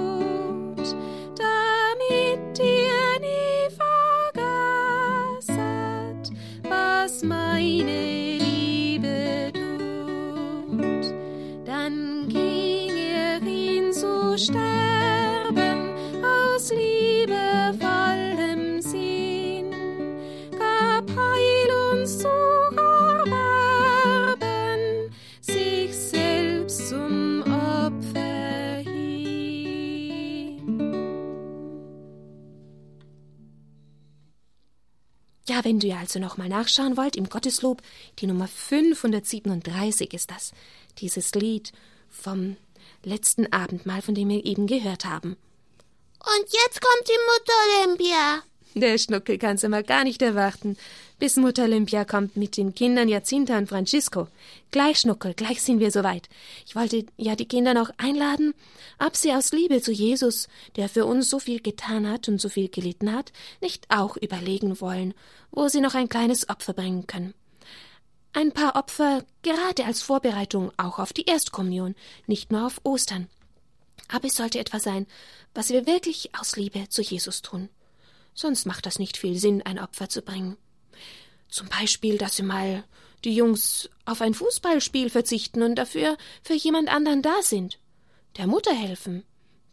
wenn 35.65 35.81
du 35.81 35.87
ja 35.87 35.99
also 35.99 36.19
nochmal 36.19 36.49
nachschauen 36.49 36.97
wollt, 36.97 37.17
im 37.17 37.29
Gotteslob, 37.29 37.83
die 38.19 38.27
Nummer 38.27 38.47
537 38.49 40.13
ist 40.13 40.31
das, 40.31 40.53
dieses 40.99 41.35
Lied 41.35 41.73
vom 42.11 42.57
letzten 43.03 43.53
Abendmahl, 43.53 44.03
von 44.03 44.15
dem 44.15 44.29
wir 44.29 44.45
eben 44.45 44.67
gehört 44.67 45.05
haben. 45.05 45.37
Und 46.21 46.45
jetzt 46.53 46.81
kommt 46.81 47.09
die 47.09 47.19
Mutter 47.29 47.87
Olympia. 47.87 48.43
Der 48.77 48.99
Schnuckel 48.99 49.39
kann's 49.39 49.63
immer 49.63 49.85
gar 49.85 50.03
nicht 50.03 50.21
erwarten, 50.21 50.77
bis 51.21 51.37
Mutter 51.37 51.63
Olympia 51.63 52.05
kommt 52.05 52.37
mit 52.37 52.57
den 52.57 52.75
Kindern 52.75 53.09
Jacinta 53.09 53.57
und 53.57 53.69
Francisco. 53.69 54.27
Gleich, 54.73 54.99
Schnuckel, 54.99 55.33
gleich 55.35 55.63
sind 55.63 55.79
wir 55.79 55.93
soweit. 55.93 56.29
Ich 56.67 56.75
wollte 56.75 57.07
ja 57.17 57.37
die 57.37 57.47
Kinder 57.47 57.73
noch 57.73 57.91
einladen, 57.99 58.53
ob 58.99 59.15
sie 59.15 59.33
aus 59.33 59.53
Liebe 59.53 59.81
zu 59.81 59.93
Jesus, 59.93 60.49
der 60.75 60.89
für 60.89 61.07
uns 61.07 61.31
so 61.31 61.39
viel 61.39 61.61
getan 61.61 62.11
hat 62.11 62.29
und 62.29 62.41
so 62.41 62.49
viel 62.49 62.69
gelitten 62.69 63.13
hat, 63.13 63.33
nicht 63.61 63.87
auch 63.91 64.17
überlegen 64.17 64.81
wollen, 64.81 65.15
wo 65.53 65.69
sie 65.69 65.81
noch 65.81 65.95
ein 65.95 66.09
kleines 66.09 66.49
Opfer 66.49 66.73
bringen 66.73 67.07
können. 67.07 67.33
Ein 68.33 68.51
paar 68.51 68.75
Opfer 68.75 69.23
gerade 69.43 69.85
als 69.85 70.03
Vorbereitung 70.03 70.73
auch 70.79 70.99
auf 70.99 71.13
die 71.13 71.27
Erstkommunion, 71.27 71.95
nicht 72.27 72.51
nur 72.51 72.67
auf 72.67 72.81
Ostern. 72.83 73.29
Aber 74.09 74.27
es 74.27 74.35
sollte 74.35 74.59
etwas 74.59 74.83
sein, 74.83 75.07
was 75.55 75.71
wir 75.71 75.87
wirklich 75.87 76.35
aus 76.37 76.57
Liebe 76.57 76.89
zu 76.89 77.03
Jesus 77.03 77.41
tun. 77.41 77.69
Sonst 78.35 78.67
macht 78.67 78.87
das 78.87 78.99
nicht 78.99 79.17
viel 79.17 79.39
Sinn, 79.39 79.63
ein 79.63 79.79
Opfer 79.79 80.09
zu 80.09 80.23
bringen. 80.23 80.57
Zum 81.49 81.69
Beispiel, 81.69 82.19
dass 82.19 82.37
sie 82.37 82.43
mal 82.43 82.85
die 83.25 83.35
Jungs 83.35 83.89
auf 84.05 84.21
ein 84.21 84.35
Fußballspiel 84.35 85.09
verzichten 85.09 85.63
und 85.63 85.77
dafür 85.77 86.17
für 86.43 86.55
jemand 86.55 86.89
anderen 86.89 87.23
da 87.23 87.43
sind. 87.43 87.79
Der 88.37 88.47
Mutter 88.47 88.75
helfen, 88.75 89.25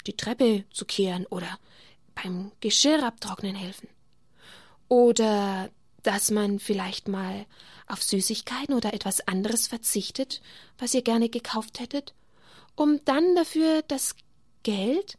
die 0.08 0.16
Treppe 0.16 0.64
zu 0.72 0.86
kehren 0.86 1.26
oder 1.26 1.60
beim 2.16 2.52
Geschirr 2.60 3.04
abtrocknen 3.04 3.56
helfen. 3.56 3.90
Oder 4.88 5.70
dass 6.04 6.32
man 6.32 6.60
vielleicht 6.60 7.08
mal 7.08 7.46
auf 7.88 8.04
Süßigkeiten 8.04 8.76
oder 8.76 8.94
etwas 8.94 9.28
anderes 9.28 9.68
verzichtet, 9.68 10.42
was 10.78 10.94
ihr 10.94 11.02
gerne 11.02 11.30
gekauft 11.30 11.80
hättet, 11.80 12.14
um 12.76 13.04
dann 13.06 13.36
dafür 13.36 13.82
das 13.88 14.16
Geld 14.64 15.18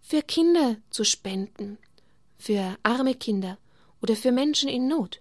für 0.00 0.22
Kinder 0.22 0.76
zu 0.90 1.04
spenden, 1.04 1.78
für 2.40 2.76
arme 2.82 3.14
Kinder 3.14 3.58
oder 4.02 4.16
für 4.16 4.32
Menschen 4.32 4.68
in 4.68 4.88
Not. 4.88 5.20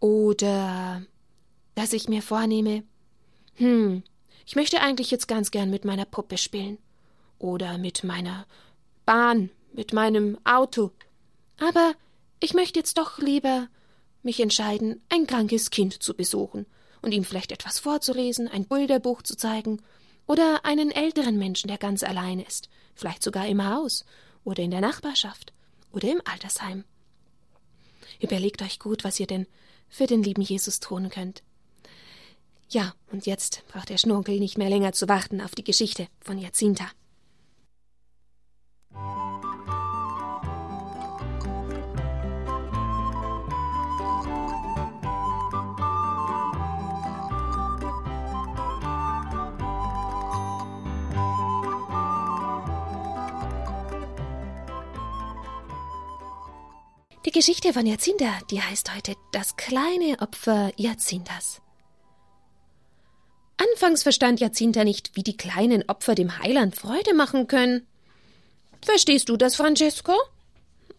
Oder 0.00 1.02
dass 1.76 1.92
ich 1.92 2.08
mir 2.08 2.22
vornehme, 2.22 2.82
hm, 3.54 4.02
ich 4.44 4.56
möchte 4.56 4.80
eigentlich 4.80 5.10
jetzt 5.12 5.28
ganz 5.28 5.52
gern 5.52 5.70
mit 5.70 5.84
meiner 5.84 6.04
Puppe 6.04 6.36
spielen. 6.36 6.78
Oder 7.38 7.78
mit 7.78 8.04
meiner 8.04 8.46
Bahn, 9.06 9.50
mit 9.72 9.92
meinem 9.92 10.38
Auto, 10.44 10.90
aber 11.58 11.94
ich 12.40 12.54
möchte 12.54 12.78
jetzt 12.78 12.98
doch 12.98 13.18
lieber 13.18 13.68
mich 14.22 14.40
entscheiden, 14.40 15.00
ein 15.08 15.26
krankes 15.26 15.70
Kind 15.70 16.02
zu 16.02 16.14
besuchen 16.14 16.66
und 17.00 17.12
ihm 17.12 17.24
vielleicht 17.24 17.52
etwas 17.52 17.78
vorzulesen, 17.78 18.48
ein 18.48 18.66
Bilderbuch 18.66 19.22
zu 19.22 19.36
zeigen 19.36 19.82
oder 20.26 20.64
einen 20.64 20.90
älteren 20.90 21.36
Menschen, 21.36 21.68
der 21.68 21.78
ganz 21.78 22.02
allein 22.02 22.38
ist, 22.38 22.68
vielleicht 22.94 23.22
sogar 23.22 23.46
im 23.46 23.64
Haus 23.64 24.04
oder 24.44 24.62
in 24.62 24.70
der 24.70 24.80
Nachbarschaft 24.80 25.52
oder 25.92 26.10
im 26.10 26.22
Altersheim. 26.24 26.84
Überlegt 28.20 28.62
euch 28.62 28.78
gut, 28.78 29.04
was 29.04 29.18
ihr 29.20 29.26
denn 29.26 29.46
für 29.88 30.06
den 30.06 30.22
lieben 30.22 30.42
Jesus 30.42 30.80
tun 30.80 31.10
könnt. 31.10 31.42
Ja, 32.68 32.94
und 33.10 33.26
jetzt 33.26 33.64
braucht 33.68 33.90
der 33.90 33.98
Schnurkel 33.98 34.38
nicht 34.38 34.56
mehr 34.56 34.70
länger 34.70 34.92
zu 34.92 35.08
warten 35.08 35.40
auf 35.42 35.54
die 35.54 35.64
Geschichte 35.64 36.08
von 36.20 36.38
Jacinta. 36.38 36.86
Geschichte 57.32 57.72
von 57.72 57.86
Jacinta, 57.86 58.30
die 58.50 58.60
heißt 58.60 58.94
heute 58.94 59.14
Das 59.32 59.56
kleine 59.56 60.18
Opfer 60.20 60.70
Jacintas. 60.76 61.62
Anfangs 63.56 64.02
verstand 64.02 64.38
Jacinta 64.38 64.84
nicht, 64.84 65.12
wie 65.14 65.22
die 65.22 65.36
kleinen 65.36 65.82
Opfer 65.88 66.14
dem 66.14 66.38
Heiland 66.38 66.76
Freude 66.76 67.14
machen 67.14 67.46
können. 67.46 67.86
Verstehst 68.84 69.30
du 69.30 69.38
das, 69.38 69.56
Francesco? 69.56 70.12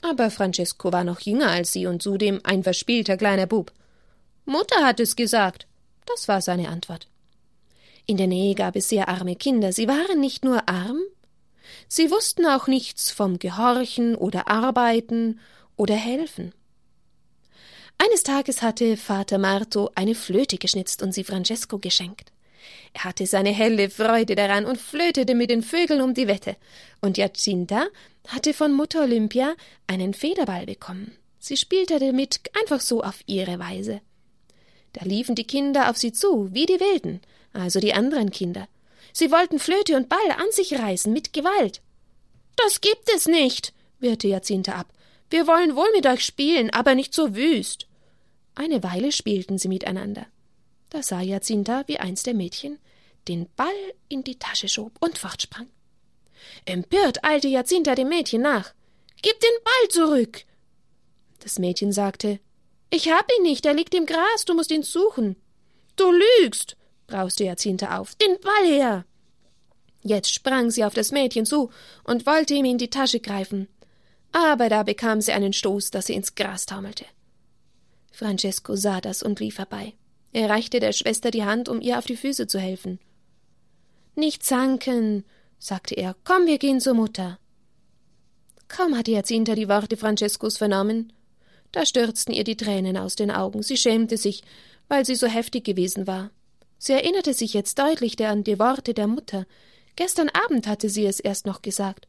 Aber 0.01 0.31
Francesco 0.31 0.91
war 0.91 1.03
noch 1.03 1.19
jünger 1.19 1.49
als 1.49 1.71
sie 1.71 1.85
und 1.85 2.01
zudem 2.01 2.41
ein 2.43 2.63
verspielter 2.63 3.15
kleiner 3.15 3.45
Bub. 3.45 3.71
Mutter 4.45 4.83
hat 4.83 4.99
es 4.99 5.15
gesagt. 5.15 5.67
Das 6.07 6.27
war 6.27 6.41
seine 6.41 6.69
Antwort. 6.69 7.07
In 8.07 8.17
der 8.17 8.27
Nähe 8.27 8.55
gab 8.55 8.75
es 8.75 8.89
sehr 8.89 9.07
arme 9.07 9.35
Kinder. 9.35 9.71
Sie 9.71 9.87
waren 9.87 10.19
nicht 10.19 10.43
nur 10.43 10.67
arm, 10.67 10.99
sie 11.87 12.09
wussten 12.09 12.47
auch 12.47 12.65
nichts 12.65 13.11
vom 13.11 13.37
Gehorchen 13.37 14.15
oder 14.15 14.47
Arbeiten 14.47 15.39
oder 15.75 15.95
helfen. 15.95 16.53
Eines 17.97 18.23
Tages 18.23 18.61
hatte 18.61 18.97
Vater 18.97 19.37
Marto 19.37 19.89
eine 19.95 20.15
Flöte 20.15 20.57
geschnitzt 20.57 21.01
und 21.01 21.13
sie 21.13 21.23
Francesco 21.23 21.79
geschenkt. 21.79 22.31
Er 22.93 23.05
hatte 23.05 23.25
seine 23.25 23.51
helle 23.51 23.89
Freude 23.89 24.35
daran 24.35 24.65
und 24.65 24.77
flötete 24.77 25.35
mit 25.35 25.49
den 25.49 25.63
Vögeln 25.63 26.01
um 26.01 26.13
die 26.13 26.27
Wette. 26.27 26.55
Und 27.01 27.17
Jacinta 27.17 27.87
hatte 28.27 28.53
von 28.53 28.73
Mutter 28.73 29.03
Olympia 29.03 29.55
einen 29.87 30.13
Federball 30.13 30.65
bekommen. 30.65 31.17
Sie 31.39 31.57
spielte 31.57 31.99
damit 31.99 32.41
einfach 32.61 32.79
so 32.79 33.01
auf 33.03 33.19
ihre 33.25 33.59
Weise. 33.59 34.01
Da 34.93 35.05
liefen 35.05 35.35
die 35.35 35.47
Kinder 35.47 35.89
auf 35.89 35.97
sie 35.97 36.13
zu, 36.13 36.53
wie 36.53 36.65
die 36.65 36.79
Wilden, 36.79 37.21
also 37.51 37.79
die 37.79 37.93
anderen 37.93 38.31
Kinder. 38.31 38.67
Sie 39.11 39.31
wollten 39.31 39.59
Flöte 39.59 39.95
und 39.95 40.09
Ball 40.09 40.31
an 40.37 40.51
sich 40.51 40.73
reißen 40.73 41.11
mit 41.11 41.33
Gewalt. 41.33 41.81
Das 42.55 42.81
gibt 42.81 43.09
es 43.13 43.27
nicht, 43.27 43.73
wehrte 43.99 44.27
Jacinta 44.27 44.73
ab. 44.73 44.93
Wir 45.33 45.47
wollen 45.47 45.75
wohl 45.75 45.89
mit 45.95 46.05
euch 46.05 46.23
spielen, 46.23 46.69
aber 46.69 46.93
nicht 46.93 47.11
so 47.15 47.35
wüst. 47.35 47.87
Eine 48.53 48.83
Weile 48.83 49.11
spielten 49.11 49.57
sie 49.57 49.67
miteinander. 49.67 50.27
Da 50.91 51.01
sah 51.01 51.21
Jacinta, 51.21 51.85
wie 51.87 51.97
eins 51.97 52.21
der 52.21 52.35
Mädchen 52.35 52.77
den 53.27 53.49
Ball 53.55 53.73
in 54.09 54.23
die 54.23 54.37
Tasche 54.37 54.69
schob 54.69 54.91
und 54.99 55.17
fortsprang. 55.17 55.65
Empört 56.65 57.23
eilte 57.23 57.47
Jacinta 57.47 57.95
dem 57.95 58.09
Mädchen 58.09 58.43
nach. 58.43 58.75
Gib 59.23 59.39
den 59.39 59.63
Ball 59.63 59.89
zurück! 59.89 60.43
Das 61.39 61.57
Mädchen 61.57 61.91
sagte, 61.91 62.39
ich 62.91 63.09
hab 63.09 63.27
ihn 63.35 63.41
nicht, 63.41 63.65
er 63.65 63.73
liegt 63.73 63.95
im 63.95 64.05
Gras, 64.05 64.45
du 64.45 64.53
musst 64.53 64.69
ihn 64.69 64.83
suchen. 64.83 65.35
Du 65.95 66.11
lügst, 66.11 66.77
brauste 67.07 67.45
Jacinta 67.45 67.97
auf, 67.97 68.13
den 68.13 68.39
Ball 68.39 68.67
her! 68.67 69.05
Jetzt 70.03 70.31
sprang 70.31 70.69
sie 70.69 70.83
auf 70.83 70.93
das 70.93 71.11
Mädchen 71.11 71.47
zu 71.47 71.71
und 72.03 72.27
wollte 72.27 72.53
ihm 72.53 72.65
in 72.65 72.77
die 72.77 72.91
Tasche 72.91 73.19
greifen 73.19 73.67
aber 74.33 74.67
da 74.67 74.83
bekam 74.83 75.21
sie 75.21 75.31
einen 75.31 75.53
Stoß, 75.53 75.91
dass 75.91 76.07
sie 76.07 76.13
ins 76.13 76.35
Gras 76.35 76.65
taumelte. 76.65 77.05
Francesco 78.11 78.75
sah 78.75 78.99
das 78.99 79.23
und 79.23 79.39
lief 79.39 79.59
herbei. 79.59 79.93
Er 80.33 80.49
reichte 80.49 80.79
der 80.79 80.91
Schwester 80.91 81.31
die 81.31 81.45
Hand, 81.45 81.69
um 81.69 81.79
ihr 81.79 81.99
auf 81.99 82.05
die 82.05 82.17
Füße 82.17 82.47
zu 82.47 82.59
helfen. 82.59 82.99
Nicht 84.15 84.43
zanken, 84.43 85.23
sagte 85.59 85.95
er, 85.95 86.15
komm, 86.23 86.47
wir 86.47 86.57
gehen 86.57 86.81
zur 86.81 86.95
Mutter. 86.95 87.39
Kaum 88.67 88.97
hatte 88.97 89.11
Jacinta 89.11 89.53
die 89.53 89.69
Worte 89.69 89.97
Francescos 89.97 90.57
vernommen, 90.57 91.13
da 91.71 91.85
stürzten 91.85 92.33
ihr 92.33 92.43
die 92.43 92.57
Tränen 92.57 92.97
aus 92.97 93.15
den 93.15 93.31
Augen. 93.31 93.63
Sie 93.63 93.77
schämte 93.77 94.17
sich, 94.17 94.43
weil 94.87 95.05
sie 95.05 95.15
so 95.15 95.27
heftig 95.27 95.63
gewesen 95.63 96.07
war. 96.07 96.31
Sie 96.77 96.93
erinnerte 96.93 97.33
sich 97.33 97.53
jetzt 97.53 97.79
deutlich 97.79 98.23
an 98.25 98.43
die 98.43 98.59
Worte 98.59 98.93
der 98.93 99.07
Mutter. 99.07 99.45
Gestern 99.95 100.29
Abend 100.29 100.67
hatte 100.67 100.89
sie 100.89 101.05
es 101.05 101.19
erst 101.19 101.45
noch 101.45 101.61
gesagt 101.61 102.07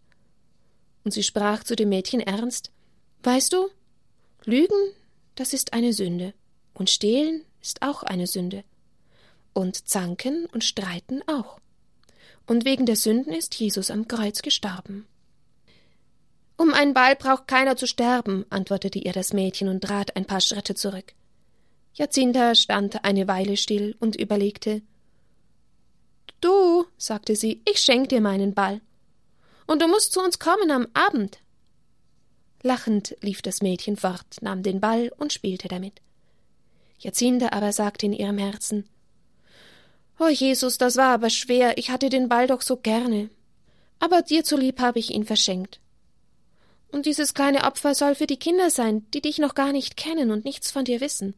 und 1.04 1.12
sie 1.12 1.22
sprach 1.22 1.62
zu 1.62 1.76
dem 1.76 1.90
Mädchen 1.90 2.20
ernst 2.20 2.70
Weißt 3.22 3.52
du, 3.52 3.68
Lügen, 4.44 4.92
das 5.34 5.54
ist 5.54 5.72
eine 5.72 5.92
Sünde, 5.92 6.34
und 6.74 6.90
Stehlen 6.90 7.42
ist 7.62 7.80
auch 7.80 8.02
eine 8.02 8.26
Sünde, 8.26 8.64
und 9.54 9.88
Zanken 9.88 10.46
und 10.46 10.64
Streiten 10.64 11.22
auch. 11.26 11.58
Und 12.46 12.66
wegen 12.66 12.84
der 12.84 12.96
Sünden 12.96 13.32
ist 13.32 13.54
Jesus 13.54 13.90
am 13.90 14.08
Kreuz 14.08 14.42
gestorben. 14.42 15.06
Um 16.56 16.74
einen 16.74 16.92
Ball 16.92 17.16
braucht 17.16 17.48
keiner 17.48 17.76
zu 17.76 17.86
sterben, 17.86 18.44
antwortete 18.50 18.98
ihr 18.98 19.12
das 19.12 19.32
Mädchen 19.32 19.68
und 19.68 19.82
trat 19.82 20.14
ein 20.16 20.26
paar 20.26 20.40
Schritte 20.40 20.74
zurück. 20.74 21.14
Jacinta 21.94 22.54
stand 22.54 23.04
eine 23.04 23.26
Weile 23.26 23.56
still 23.56 23.96
und 24.00 24.16
überlegte. 24.16 24.82
Du, 26.40 26.84
sagte 26.98 27.34
sie, 27.36 27.62
ich 27.68 27.78
schenk 27.78 28.10
dir 28.10 28.20
meinen 28.20 28.52
Ball 28.52 28.82
und 29.66 29.82
du 29.82 29.88
musst 29.88 30.12
zu 30.12 30.20
uns 30.20 30.38
kommen 30.38 30.70
am 30.70 30.88
Abend. 30.94 31.38
Lachend 32.62 33.16
lief 33.20 33.42
das 33.42 33.62
Mädchen 33.62 33.96
fort, 33.96 34.40
nahm 34.40 34.62
den 34.62 34.80
Ball 34.80 35.12
und 35.18 35.32
spielte 35.32 35.68
damit. 35.68 36.00
Jacinta 36.98 37.50
aber 37.52 37.72
sagte 37.72 38.06
in 38.06 38.12
ihrem 38.12 38.38
Herzen 38.38 38.88
Oh 40.18 40.28
Jesus, 40.28 40.78
das 40.78 40.96
war 40.96 41.12
aber 41.12 41.28
schwer, 41.28 41.76
ich 41.76 41.90
hatte 41.90 42.08
den 42.08 42.28
Ball 42.28 42.46
doch 42.46 42.62
so 42.62 42.76
gerne. 42.76 43.30
Aber 43.98 44.22
dir 44.22 44.44
zulieb 44.44 44.80
habe 44.80 44.98
ich 44.98 45.12
ihn 45.12 45.24
verschenkt. 45.24 45.80
Und 46.90 47.06
dieses 47.06 47.34
kleine 47.34 47.64
Opfer 47.64 47.94
soll 47.94 48.14
für 48.14 48.28
die 48.28 48.38
Kinder 48.38 48.70
sein, 48.70 49.04
die 49.12 49.20
dich 49.20 49.38
noch 49.38 49.54
gar 49.54 49.72
nicht 49.72 49.96
kennen 49.96 50.30
und 50.30 50.44
nichts 50.44 50.70
von 50.70 50.84
dir 50.84 51.00
wissen. 51.00 51.34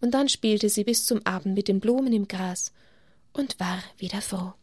Und 0.00 0.12
dann 0.12 0.28
spielte 0.28 0.68
sie 0.68 0.84
bis 0.84 1.06
zum 1.06 1.26
Abend 1.26 1.56
mit 1.56 1.66
den 1.66 1.80
Blumen 1.80 2.12
im 2.12 2.28
Gras 2.28 2.72
und 3.32 3.58
war 3.58 3.82
wieder 3.96 4.22
froh. 4.22 4.54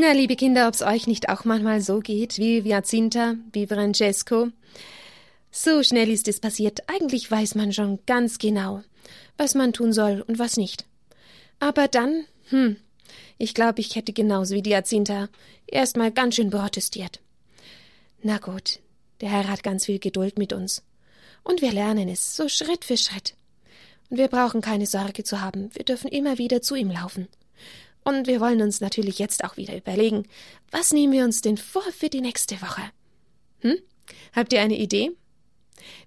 Na, 0.00 0.12
liebe 0.12 0.34
Kinder, 0.34 0.66
ob's 0.66 0.80
euch 0.80 1.06
nicht 1.06 1.28
auch 1.28 1.44
manchmal 1.44 1.82
so 1.82 1.98
geht, 1.98 2.38
wie 2.38 2.60
Jacinta, 2.60 3.34
wie 3.52 3.66
Francesco. 3.66 4.48
So 5.50 5.82
schnell 5.82 6.08
ist 6.08 6.26
es 6.26 6.40
passiert. 6.40 6.88
Eigentlich 6.88 7.30
weiß 7.30 7.54
man 7.54 7.70
schon 7.74 7.98
ganz 8.06 8.38
genau, 8.38 8.82
was 9.36 9.54
man 9.54 9.74
tun 9.74 9.92
soll 9.92 10.24
und 10.26 10.38
was 10.38 10.56
nicht. 10.56 10.86
Aber 11.58 11.86
dann, 11.86 12.24
hm, 12.48 12.76
ich 13.36 13.52
glaube, 13.52 13.82
ich 13.82 13.94
hätte 13.94 14.14
genauso 14.14 14.54
wie 14.54 14.66
Jacinta 14.66 15.28
erstmal 15.66 16.12
ganz 16.12 16.36
schön 16.36 16.48
protestiert. 16.48 17.20
Na 18.22 18.38
gut, 18.38 18.78
der 19.20 19.28
Herr 19.28 19.48
hat 19.48 19.62
ganz 19.62 19.84
viel 19.84 19.98
Geduld 19.98 20.38
mit 20.38 20.54
uns. 20.54 20.82
Und 21.44 21.60
wir 21.60 21.72
lernen 21.72 22.08
es, 22.08 22.34
so 22.34 22.48
Schritt 22.48 22.86
für 22.86 22.96
Schritt. 22.96 23.34
Und 24.08 24.16
wir 24.16 24.28
brauchen 24.28 24.62
keine 24.62 24.86
Sorge 24.86 25.24
zu 25.24 25.42
haben, 25.42 25.68
wir 25.74 25.84
dürfen 25.84 26.08
immer 26.08 26.38
wieder 26.38 26.62
zu 26.62 26.74
ihm 26.74 26.90
laufen. 26.90 27.28
Und 28.10 28.26
wir 28.26 28.40
wollen 28.40 28.60
uns 28.60 28.80
natürlich 28.80 29.20
jetzt 29.20 29.44
auch 29.44 29.56
wieder 29.56 29.76
überlegen, 29.76 30.24
was 30.72 30.92
nehmen 30.92 31.12
wir 31.12 31.22
uns 31.22 31.42
denn 31.42 31.56
vor 31.56 31.84
für 31.92 32.08
die 32.08 32.20
nächste 32.20 32.60
Woche? 32.60 32.82
Hm? 33.60 33.76
Habt 34.32 34.52
ihr 34.52 34.60
eine 34.60 34.76
Idee? 34.76 35.12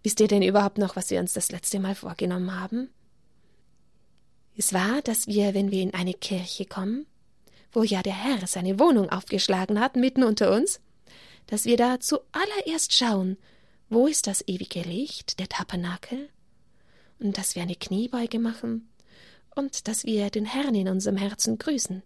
Wisst 0.04 0.20
ihr 0.20 0.28
denn 0.28 0.42
überhaupt 0.42 0.78
noch, 0.78 0.98
was 0.98 1.12
wir 1.12 1.22
uns 1.22 1.32
das 1.32 1.50
letzte 1.50 1.80
Mal 1.80 1.96
vorgenommen 1.96 2.60
haben? 2.60 2.90
Es 4.58 4.74
war, 4.74 5.02
dass 5.02 5.28
wir, 5.28 5.54
wenn 5.54 5.72
wir 5.72 5.82
in 5.82 5.94
eine 5.94 6.14
Kirche 6.14 6.66
kommen, 6.66 7.06
wo 7.72 7.84
ja 7.84 8.04
der 8.04 8.22
Herr 8.22 8.48
seine 8.48 8.82
Wohnung 8.82 9.10
aufgeschlagen 9.10 9.80
hat, 9.80 9.96
mitten 9.96 10.26
unter 10.26 10.54
uns, 10.54 10.82
dass 11.48 11.64
wir 11.64 11.78
da 11.78 12.02
zuallererst 12.02 12.92
schauen, 12.92 13.38
wo 13.88 14.08
ist 14.08 14.28
das 14.28 14.46
ewige 14.46 14.82
Licht, 14.82 15.40
der 15.40 15.48
Tabernakel, 15.48 16.28
und 17.20 17.38
dass 17.38 17.56
wir 17.56 17.62
eine 17.62 17.78
Kniebeuge 17.78 18.40
machen 18.40 18.90
und 19.56 19.88
dass 19.88 20.06
wir 20.06 20.30
den 20.30 20.46
Herrn 20.46 20.76
in 20.76 20.88
unserem 20.88 21.18
Herzen 21.18 21.58
grüßen. 21.58 22.04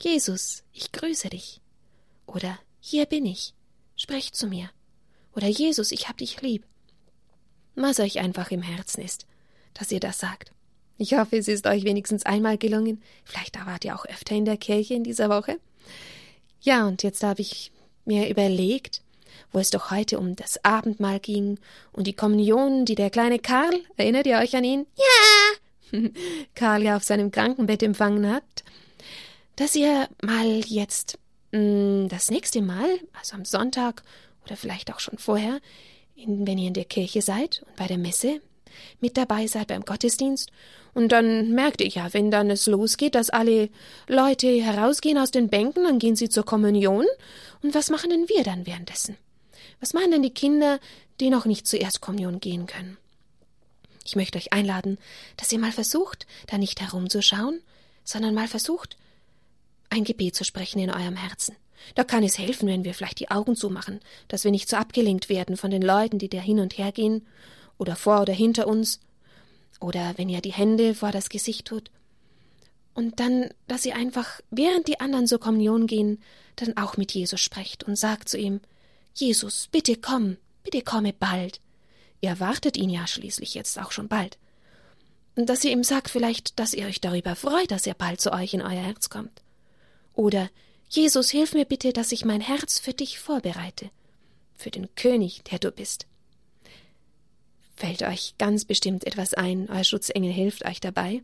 Jesus, 0.00 0.62
ich 0.72 0.92
grüße 0.92 1.28
dich. 1.28 1.60
Oder 2.26 2.58
hier 2.80 3.06
bin 3.06 3.26
ich, 3.26 3.54
sprech 3.96 4.32
zu 4.32 4.46
mir. 4.46 4.70
Oder 5.34 5.48
Jesus, 5.48 5.92
ich 5.92 6.08
hab 6.08 6.18
dich 6.18 6.40
lieb. 6.40 6.64
Was 7.74 8.00
euch 8.00 8.18
einfach 8.18 8.50
im 8.50 8.62
Herzen 8.62 9.02
ist, 9.02 9.26
dass 9.74 9.92
ihr 9.92 10.00
das 10.00 10.18
sagt. 10.18 10.52
Ich 10.96 11.14
hoffe, 11.14 11.36
es 11.36 11.46
ist 11.46 11.66
euch 11.66 11.84
wenigstens 11.84 12.26
einmal 12.26 12.58
gelungen. 12.58 13.02
Vielleicht 13.24 13.54
wart 13.64 13.84
ihr 13.84 13.94
auch 13.94 14.04
öfter 14.06 14.34
in 14.34 14.44
der 14.44 14.56
Kirche 14.56 14.94
in 14.94 15.04
dieser 15.04 15.28
Woche. 15.28 15.60
Ja, 16.60 16.86
und 16.88 17.02
jetzt 17.04 17.22
habe 17.22 17.40
ich 17.40 17.70
mir 18.04 18.28
überlegt, 18.28 19.02
wo 19.52 19.60
es 19.60 19.70
doch 19.70 19.90
heute 19.92 20.18
um 20.18 20.34
das 20.34 20.64
Abendmahl 20.64 21.20
ging 21.20 21.58
und 21.92 22.06
die 22.06 22.14
Kommunion, 22.14 22.84
die 22.84 22.96
der 22.96 23.10
kleine 23.10 23.38
Karl, 23.38 23.80
erinnert 23.96 24.26
ihr 24.26 24.38
euch 24.38 24.56
an 24.56 24.64
ihn? 24.64 24.86
Ja. 24.96 25.58
Karl 26.54 26.82
ja 26.82 26.96
auf 26.96 27.04
seinem 27.04 27.30
Krankenbett 27.30 27.82
empfangen 27.82 28.30
hat, 28.30 28.44
dass 29.56 29.74
ihr 29.74 30.08
mal 30.22 30.60
jetzt 30.66 31.18
mh, 31.52 31.60
mm, 31.60 32.08
das 32.08 32.30
nächste 32.30 32.62
Mal, 32.62 32.88
also 33.18 33.36
am 33.36 33.44
Sonntag 33.44 34.02
oder 34.44 34.56
vielleicht 34.56 34.92
auch 34.92 35.00
schon 35.00 35.18
vorher, 35.18 35.60
in, 36.14 36.46
wenn 36.46 36.58
ihr 36.58 36.68
in 36.68 36.74
der 36.74 36.84
Kirche 36.84 37.22
seid 37.22 37.62
und 37.66 37.76
bei 37.76 37.86
der 37.86 37.98
Messe 37.98 38.40
mit 39.00 39.16
dabei 39.16 39.46
seid 39.46 39.68
beim 39.68 39.84
Gottesdienst. 39.84 40.50
Und 40.94 41.12
dann 41.12 41.52
merkt 41.52 41.80
ihr 41.80 41.88
ja, 41.88 42.12
wenn 42.12 42.30
dann 42.30 42.50
es 42.50 42.66
losgeht, 42.66 43.14
dass 43.14 43.30
alle 43.30 43.70
Leute 44.08 44.48
herausgehen 44.48 45.18
aus 45.18 45.30
den 45.30 45.48
Bänken, 45.48 45.84
dann 45.84 45.98
gehen 45.98 46.16
sie 46.16 46.28
zur 46.28 46.44
Kommunion. 46.44 47.06
Und 47.62 47.74
was 47.74 47.90
machen 47.90 48.10
denn 48.10 48.28
wir 48.28 48.42
dann 48.42 48.66
währenddessen? 48.66 49.16
Was 49.80 49.94
machen 49.94 50.10
denn 50.10 50.22
die 50.22 50.34
Kinder, 50.34 50.80
die 51.20 51.30
noch 51.30 51.44
nicht 51.44 51.66
zur 51.66 51.80
Erstkommunion 51.80 52.40
gehen 52.40 52.66
können? 52.66 52.96
Ich 54.08 54.16
möchte 54.16 54.38
euch 54.38 54.54
einladen, 54.54 54.96
dass 55.36 55.52
ihr 55.52 55.58
mal 55.58 55.70
versucht, 55.70 56.26
da 56.46 56.56
nicht 56.56 56.80
herumzuschauen, 56.80 57.60
sondern 58.04 58.34
mal 58.34 58.48
versucht, 58.48 58.96
ein 59.90 60.04
Gebet 60.04 60.34
zu 60.34 60.44
sprechen 60.44 60.78
in 60.78 60.90
eurem 60.90 61.16
Herzen. 61.16 61.56
Da 61.94 62.04
kann 62.04 62.24
es 62.24 62.38
helfen, 62.38 62.68
wenn 62.68 62.84
wir 62.84 62.94
vielleicht 62.94 63.20
die 63.20 63.30
Augen 63.30 63.54
zumachen, 63.54 64.00
dass 64.26 64.44
wir 64.44 64.50
nicht 64.50 64.70
so 64.70 64.78
abgelenkt 64.78 65.28
werden 65.28 65.58
von 65.58 65.70
den 65.70 65.82
Leuten, 65.82 66.18
die 66.18 66.30
da 66.30 66.38
hin 66.38 66.58
und 66.58 66.78
her 66.78 66.90
gehen, 66.90 67.26
oder 67.76 67.96
vor 67.96 68.22
oder 68.22 68.32
hinter 68.32 68.66
uns, 68.66 68.98
oder 69.78 70.14
wenn 70.16 70.30
ihr 70.30 70.40
die 70.40 70.54
Hände 70.54 70.94
vor 70.94 71.12
das 71.12 71.28
Gesicht 71.28 71.66
tut. 71.66 71.90
Und 72.94 73.20
dann, 73.20 73.50
dass 73.66 73.84
ihr 73.84 73.94
einfach, 73.94 74.40
während 74.50 74.88
die 74.88 75.00
anderen 75.00 75.26
zur 75.26 75.38
Kommunion 75.38 75.86
gehen, 75.86 76.22
dann 76.56 76.78
auch 76.78 76.96
mit 76.96 77.12
Jesus 77.12 77.42
sprecht 77.42 77.84
und 77.84 77.96
sagt 77.96 78.30
zu 78.30 78.38
ihm, 78.38 78.62
Jesus, 79.14 79.68
bitte 79.70 79.96
komm, 79.96 80.38
bitte 80.64 80.80
komme 80.80 81.12
bald. 81.12 81.60
Ihr 82.20 82.30
erwartet 82.30 82.76
ihn 82.76 82.90
ja 82.90 83.06
schließlich 83.06 83.54
jetzt 83.54 83.78
auch 83.78 83.92
schon 83.92 84.08
bald. 84.08 84.38
Dass 85.36 85.64
ihr 85.64 85.70
ihm 85.70 85.84
sagt 85.84 86.10
vielleicht, 86.10 86.58
dass 86.58 86.74
ihr 86.74 86.86
euch 86.86 87.00
darüber 87.00 87.36
freut, 87.36 87.70
dass 87.70 87.86
er 87.86 87.94
bald 87.94 88.20
zu 88.20 88.32
euch 88.32 88.54
in 88.54 88.62
euer 88.62 88.82
Herz 88.82 89.08
kommt. 89.08 89.42
Oder 90.14 90.50
Jesus, 90.88 91.30
hilf 91.30 91.54
mir 91.54 91.64
bitte, 91.64 91.92
dass 91.92 92.12
ich 92.12 92.24
mein 92.24 92.40
Herz 92.40 92.78
für 92.78 92.92
dich 92.92 93.20
vorbereite, 93.20 93.90
für 94.56 94.70
den 94.70 94.92
König, 94.96 95.44
der 95.44 95.58
du 95.58 95.70
bist. 95.70 96.06
Fällt 97.76 98.02
euch 98.02 98.34
ganz 98.38 98.64
bestimmt 98.64 99.06
etwas 99.06 99.34
ein, 99.34 99.68
euer 99.70 99.84
Schutzengel 99.84 100.32
hilft 100.32 100.64
euch 100.64 100.80
dabei. 100.80 101.22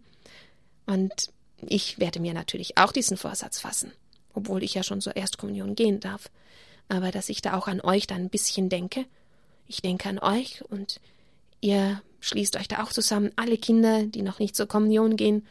Und 0.86 1.32
ich 1.66 1.98
werde 1.98 2.20
mir 2.20 2.34
natürlich 2.34 2.78
auch 2.78 2.92
diesen 2.92 3.16
Vorsatz 3.16 3.58
fassen, 3.58 3.90
obwohl 4.34 4.62
ich 4.62 4.74
ja 4.74 4.84
schon 4.84 5.00
zur 5.00 5.16
Erstkommunion 5.16 5.74
gehen 5.74 5.98
darf. 5.98 6.30
Aber 6.88 7.10
dass 7.10 7.28
ich 7.28 7.42
da 7.42 7.56
auch 7.56 7.66
an 7.66 7.80
euch 7.80 8.06
dann 8.06 8.22
ein 8.22 8.30
bisschen 8.30 8.68
denke. 8.68 9.06
Ich 9.66 9.82
denke 9.82 10.08
an 10.08 10.18
euch 10.18 10.62
und 10.68 11.00
ihr 11.60 12.02
schließt 12.20 12.56
euch 12.56 12.68
da 12.68 12.82
auch 12.82 12.92
zusammen, 12.92 13.30
alle 13.36 13.58
Kinder, 13.58 14.04
die 14.04 14.22
noch 14.22 14.38
nicht 14.38 14.56
zur 14.56 14.66
Kommunion 14.66 15.16
gehen, 15.16 15.46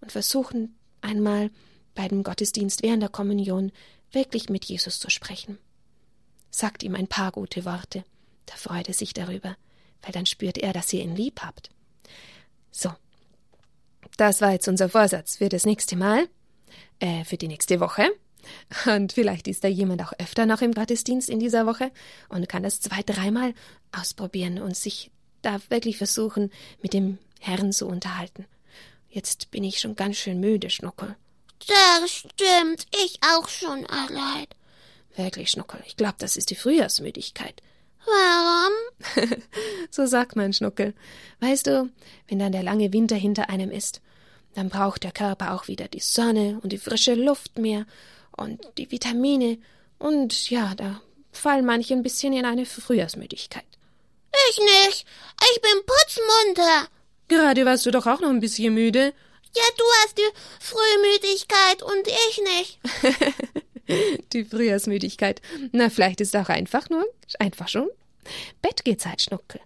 und 0.00 0.12
versuchen 0.12 0.74
einmal 1.02 1.50
bei 1.94 2.08
dem 2.08 2.22
Gottesdienst 2.22 2.82
während 2.82 3.02
der 3.02 3.10
Kommunion 3.10 3.72
wirklich 4.12 4.48
mit 4.48 4.64
Jesus 4.64 4.98
zu 4.98 5.10
sprechen. 5.10 5.58
Sagt 6.50 6.82
ihm 6.82 6.94
ein 6.94 7.06
paar 7.06 7.32
gute 7.32 7.64
Worte, 7.64 8.04
da 8.46 8.54
freut 8.54 8.88
er 8.88 8.94
sich 8.94 9.12
darüber, 9.12 9.56
weil 10.02 10.12
dann 10.12 10.26
spürt 10.26 10.58
er, 10.58 10.72
dass 10.72 10.92
ihr 10.92 11.02
ihn 11.02 11.14
lieb 11.14 11.42
habt. 11.42 11.70
So, 12.70 12.90
das 14.16 14.40
war 14.40 14.52
jetzt 14.52 14.68
unser 14.68 14.88
Vorsatz 14.88 15.36
für 15.36 15.48
das 15.48 15.64
nächste 15.64 15.96
Mal, 15.96 16.28
äh, 16.98 17.24
für 17.24 17.36
die 17.36 17.48
nächste 17.48 17.80
Woche. 17.80 18.10
Und 18.86 19.12
vielleicht 19.12 19.48
ist 19.48 19.64
da 19.64 19.68
jemand 19.68 20.02
auch 20.02 20.12
öfter 20.18 20.46
noch 20.46 20.62
im 20.62 20.72
Gottesdienst 20.72 21.28
in 21.28 21.40
dieser 21.40 21.66
Woche 21.66 21.90
und 22.28 22.48
kann 22.48 22.62
das 22.62 22.80
zwei, 22.80 23.02
dreimal 23.02 23.54
ausprobieren 23.92 24.60
und 24.60 24.76
sich 24.76 25.10
da 25.42 25.60
wirklich 25.68 25.98
versuchen, 25.98 26.50
mit 26.82 26.92
dem 26.92 27.18
Herrn 27.40 27.72
zu 27.72 27.86
unterhalten. 27.86 28.46
Jetzt 29.08 29.50
bin 29.50 29.64
ich 29.64 29.80
schon 29.80 29.96
ganz 29.96 30.16
schön 30.16 30.40
müde, 30.40 30.70
Schnuckel. 30.70 31.16
Das 31.66 32.10
stimmt, 32.10 32.86
ich 33.04 33.18
auch 33.22 33.48
schon, 33.48 33.86
Adelheid. 33.86 34.54
Wirklich, 35.16 35.50
Schnuckel, 35.50 35.82
ich 35.86 35.96
glaube, 35.96 36.14
das 36.18 36.36
ist 36.36 36.50
die 36.50 36.54
Frühjahrsmüdigkeit. 36.54 37.62
Warum? 38.06 39.32
so 39.90 40.06
sagt 40.06 40.36
mein 40.36 40.52
Schnuckel. 40.52 40.94
Weißt 41.40 41.66
du, 41.66 41.90
wenn 42.28 42.38
dann 42.38 42.52
der 42.52 42.62
lange 42.62 42.92
Winter 42.92 43.16
hinter 43.16 43.50
einem 43.50 43.70
ist, 43.70 44.00
dann 44.54 44.68
braucht 44.68 45.04
der 45.04 45.12
Körper 45.12 45.54
auch 45.54 45.68
wieder 45.68 45.88
die 45.88 46.00
Sonne 46.00 46.58
und 46.62 46.72
die 46.72 46.78
frische 46.78 47.14
Luft 47.14 47.58
mehr 47.58 47.86
und 48.40 48.58
die 48.78 48.90
Vitamine 48.90 49.58
und 49.98 50.50
ja, 50.50 50.74
da 50.74 51.02
fallen 51.30 51.66
manche 51.66 51.94
ein 51.94 52.02
bisschen 52.02 52.32
in 52.32 52.44
eine 52.44 52.66
Frühjahrsmüdigkeit. 52.66 53.64
Ich 54.50 54.58
nicht. 54.58 55.06
Ich 55.52 55.60
bin 55.60 55.82
putzmunter. 55.86 56.88
Gerade 57.28 57.66
warst 57.66 57.86
du 57.86 57.90
doch 57.90 58.06
auch 58.06 58.20
noch 58.20 58.30
ein 58.30 58.40
bisschen 58.40 58.74
müde. 58.74 59.12
Ja, 59.54 59.62
du 59.76 59.84
hast 60.02 60.16
die 60.16 60.30
Frühmüdigkeit 60.60 61.82
und 61.82 62.06
ich 62.06 62.40
nicht. 62.42 64.24
die 64.32 64.44
Frühjahrsmüdigkeit. 64.44 65.42
Na, 65.72 65.90
vielleicht 65.90 66.20
ist 66.20 66.34
auch 66.34 66.48
einfach 66.48 66.88
nur, 66.88 67.06
einfach 67.38 67.68
schon. 67.68 67.90
Bettgehzeit, 68.62 69.20
Schnuckel. 69.20 69.60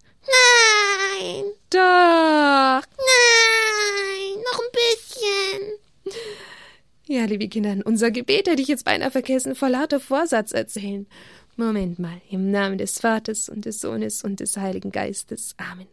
Nein. 1.21 1.45
Doch. 1.71 2.83
Nein, 2.99 4.43
noch 4.43 4.61
ein 4.61 4.73
bisschen. 4.73 5.79
Ja, 7.15 7.27
liebe 7.27 7.47
Kinder, 7.47 7.77
unser 7.85 8.11
Gebet 8.11 8.49
hätte 8.49 8.61
ich 8.61 8.67
jetzt 8.67 8.85
beinahe 8.85 9.13
vergessen, 9.13 9.55
vor 9.55 9.69
lauter 9.69 10.01
Vorsatz 10.01 10.51
erzählen. 10.51 11.07
Moment 11.55 12.01
mal, 12.01 12.21
im 12.29 12.51
Namen 12.51 12.77
des 12.77 12.99
Vaters 12.99 13.49
und 13.49 13.67
des 13.67 13.81
Sohnes 13.81 14.25
und 14.25 14.41
des 14.41 14.57
Heiligen 14.57 14.91
Geistes. 14.91 15.55
Amen. 15.57 15.87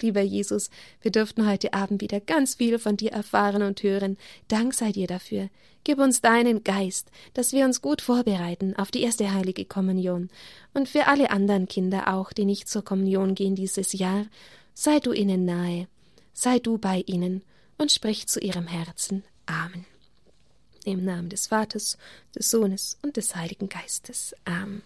Lieber 0.00 0.22
Jesus, 0.22 0.70
wir 1.02 1.10
dürften 1.10 1.46
heute 1.46 1.74
Abend 1.74 2.00
wieder 2.00 2.18
ganz 2.18 2.54
viel 2.54 2.78
von 2.78 2.96
dir 2.96 3.12
erfahren 3.12 3.60
und 3.60 3.82
hören. 3.82 4.16
Dank 4.48 4.72
sei 4.72 4.90
dir 4.90 5.06
dafür. 5.06 5.50
Gib 5.84 5.98
uns 5.98 6.22
deinen 6.22 6.64
Geist, 6.64 7.10
dass 7.34 7.52
wir 7.52 7.66
uns 7.66 7.82
gut 7.82 8.00
vorbereiten 8.00 8.74
auf 8.74 8.90
die 8.90 9.02
erste 9.02 9.34
heilige 9.34 9.66
Kommunion. 9.66 10.30
Und 10.72 10.88
für 10.88 11.08
alle 11.08 11.30
anderen 11.30 11.68
Kinder 11.68 12.08
auch, 12.14 12.32
die 12.32 12.46
nicht 12.46 12.70
zur 12.70 12.82
Kommunion 12.82 13.34
gehen 13.34 13.54
dieses 13.54 13.92
Jahr, 13.92 14.24
sei 14.72 14.98
du 14.98 15.12
ihnen 15.12 15.44
nahe, 15.44 15.88
sei 16.32 16.58
du 16.58 16.78
bei 16.78 17.02
ihnen 17.04 17.42
und 17.76 17.92
sprich 17.92 18.28
zu 18.28 18.40
ihrem 18.40 18.66
Herzen. 18.66 19.24
Amen. 19.44 19.84
Im 20.84 21.04
Namen 21.04 21.30
des 21.30 21.46
Vaters, 21.46 21.98
des 22.36 22.50
Sohnes 22.50 22.98
und 23.02 23.16
des 23.16 23.34
Heiligen 23.34 23.68
Geistes. 23.68 24.34
Amen. 24.44 24.82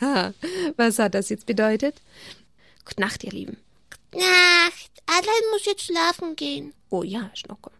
Ha, 0.00 0.34
was 0.76 0.98
hat 0.98 1.14
das 1.14 1.28
jetzt 1.28 1.46
bedeutet? 1.46 2.00
Gute 2.84 3.00
Nacht, 3.00 3.22
ihr 3.24 3.32
Lieben. 3.32 3.58
Gute 4.12 4.24
Nacht. 4.24 4.90
Adelaide 5.06 5.50
muss 5.52 5.64
jetzt 5.64 5.84
schlafen 5.84 6.36
gehen. 6.36 6.74
Oh 6.90 7.02
ja, 7.02 7.30
Schnuckel. 7.34 7.72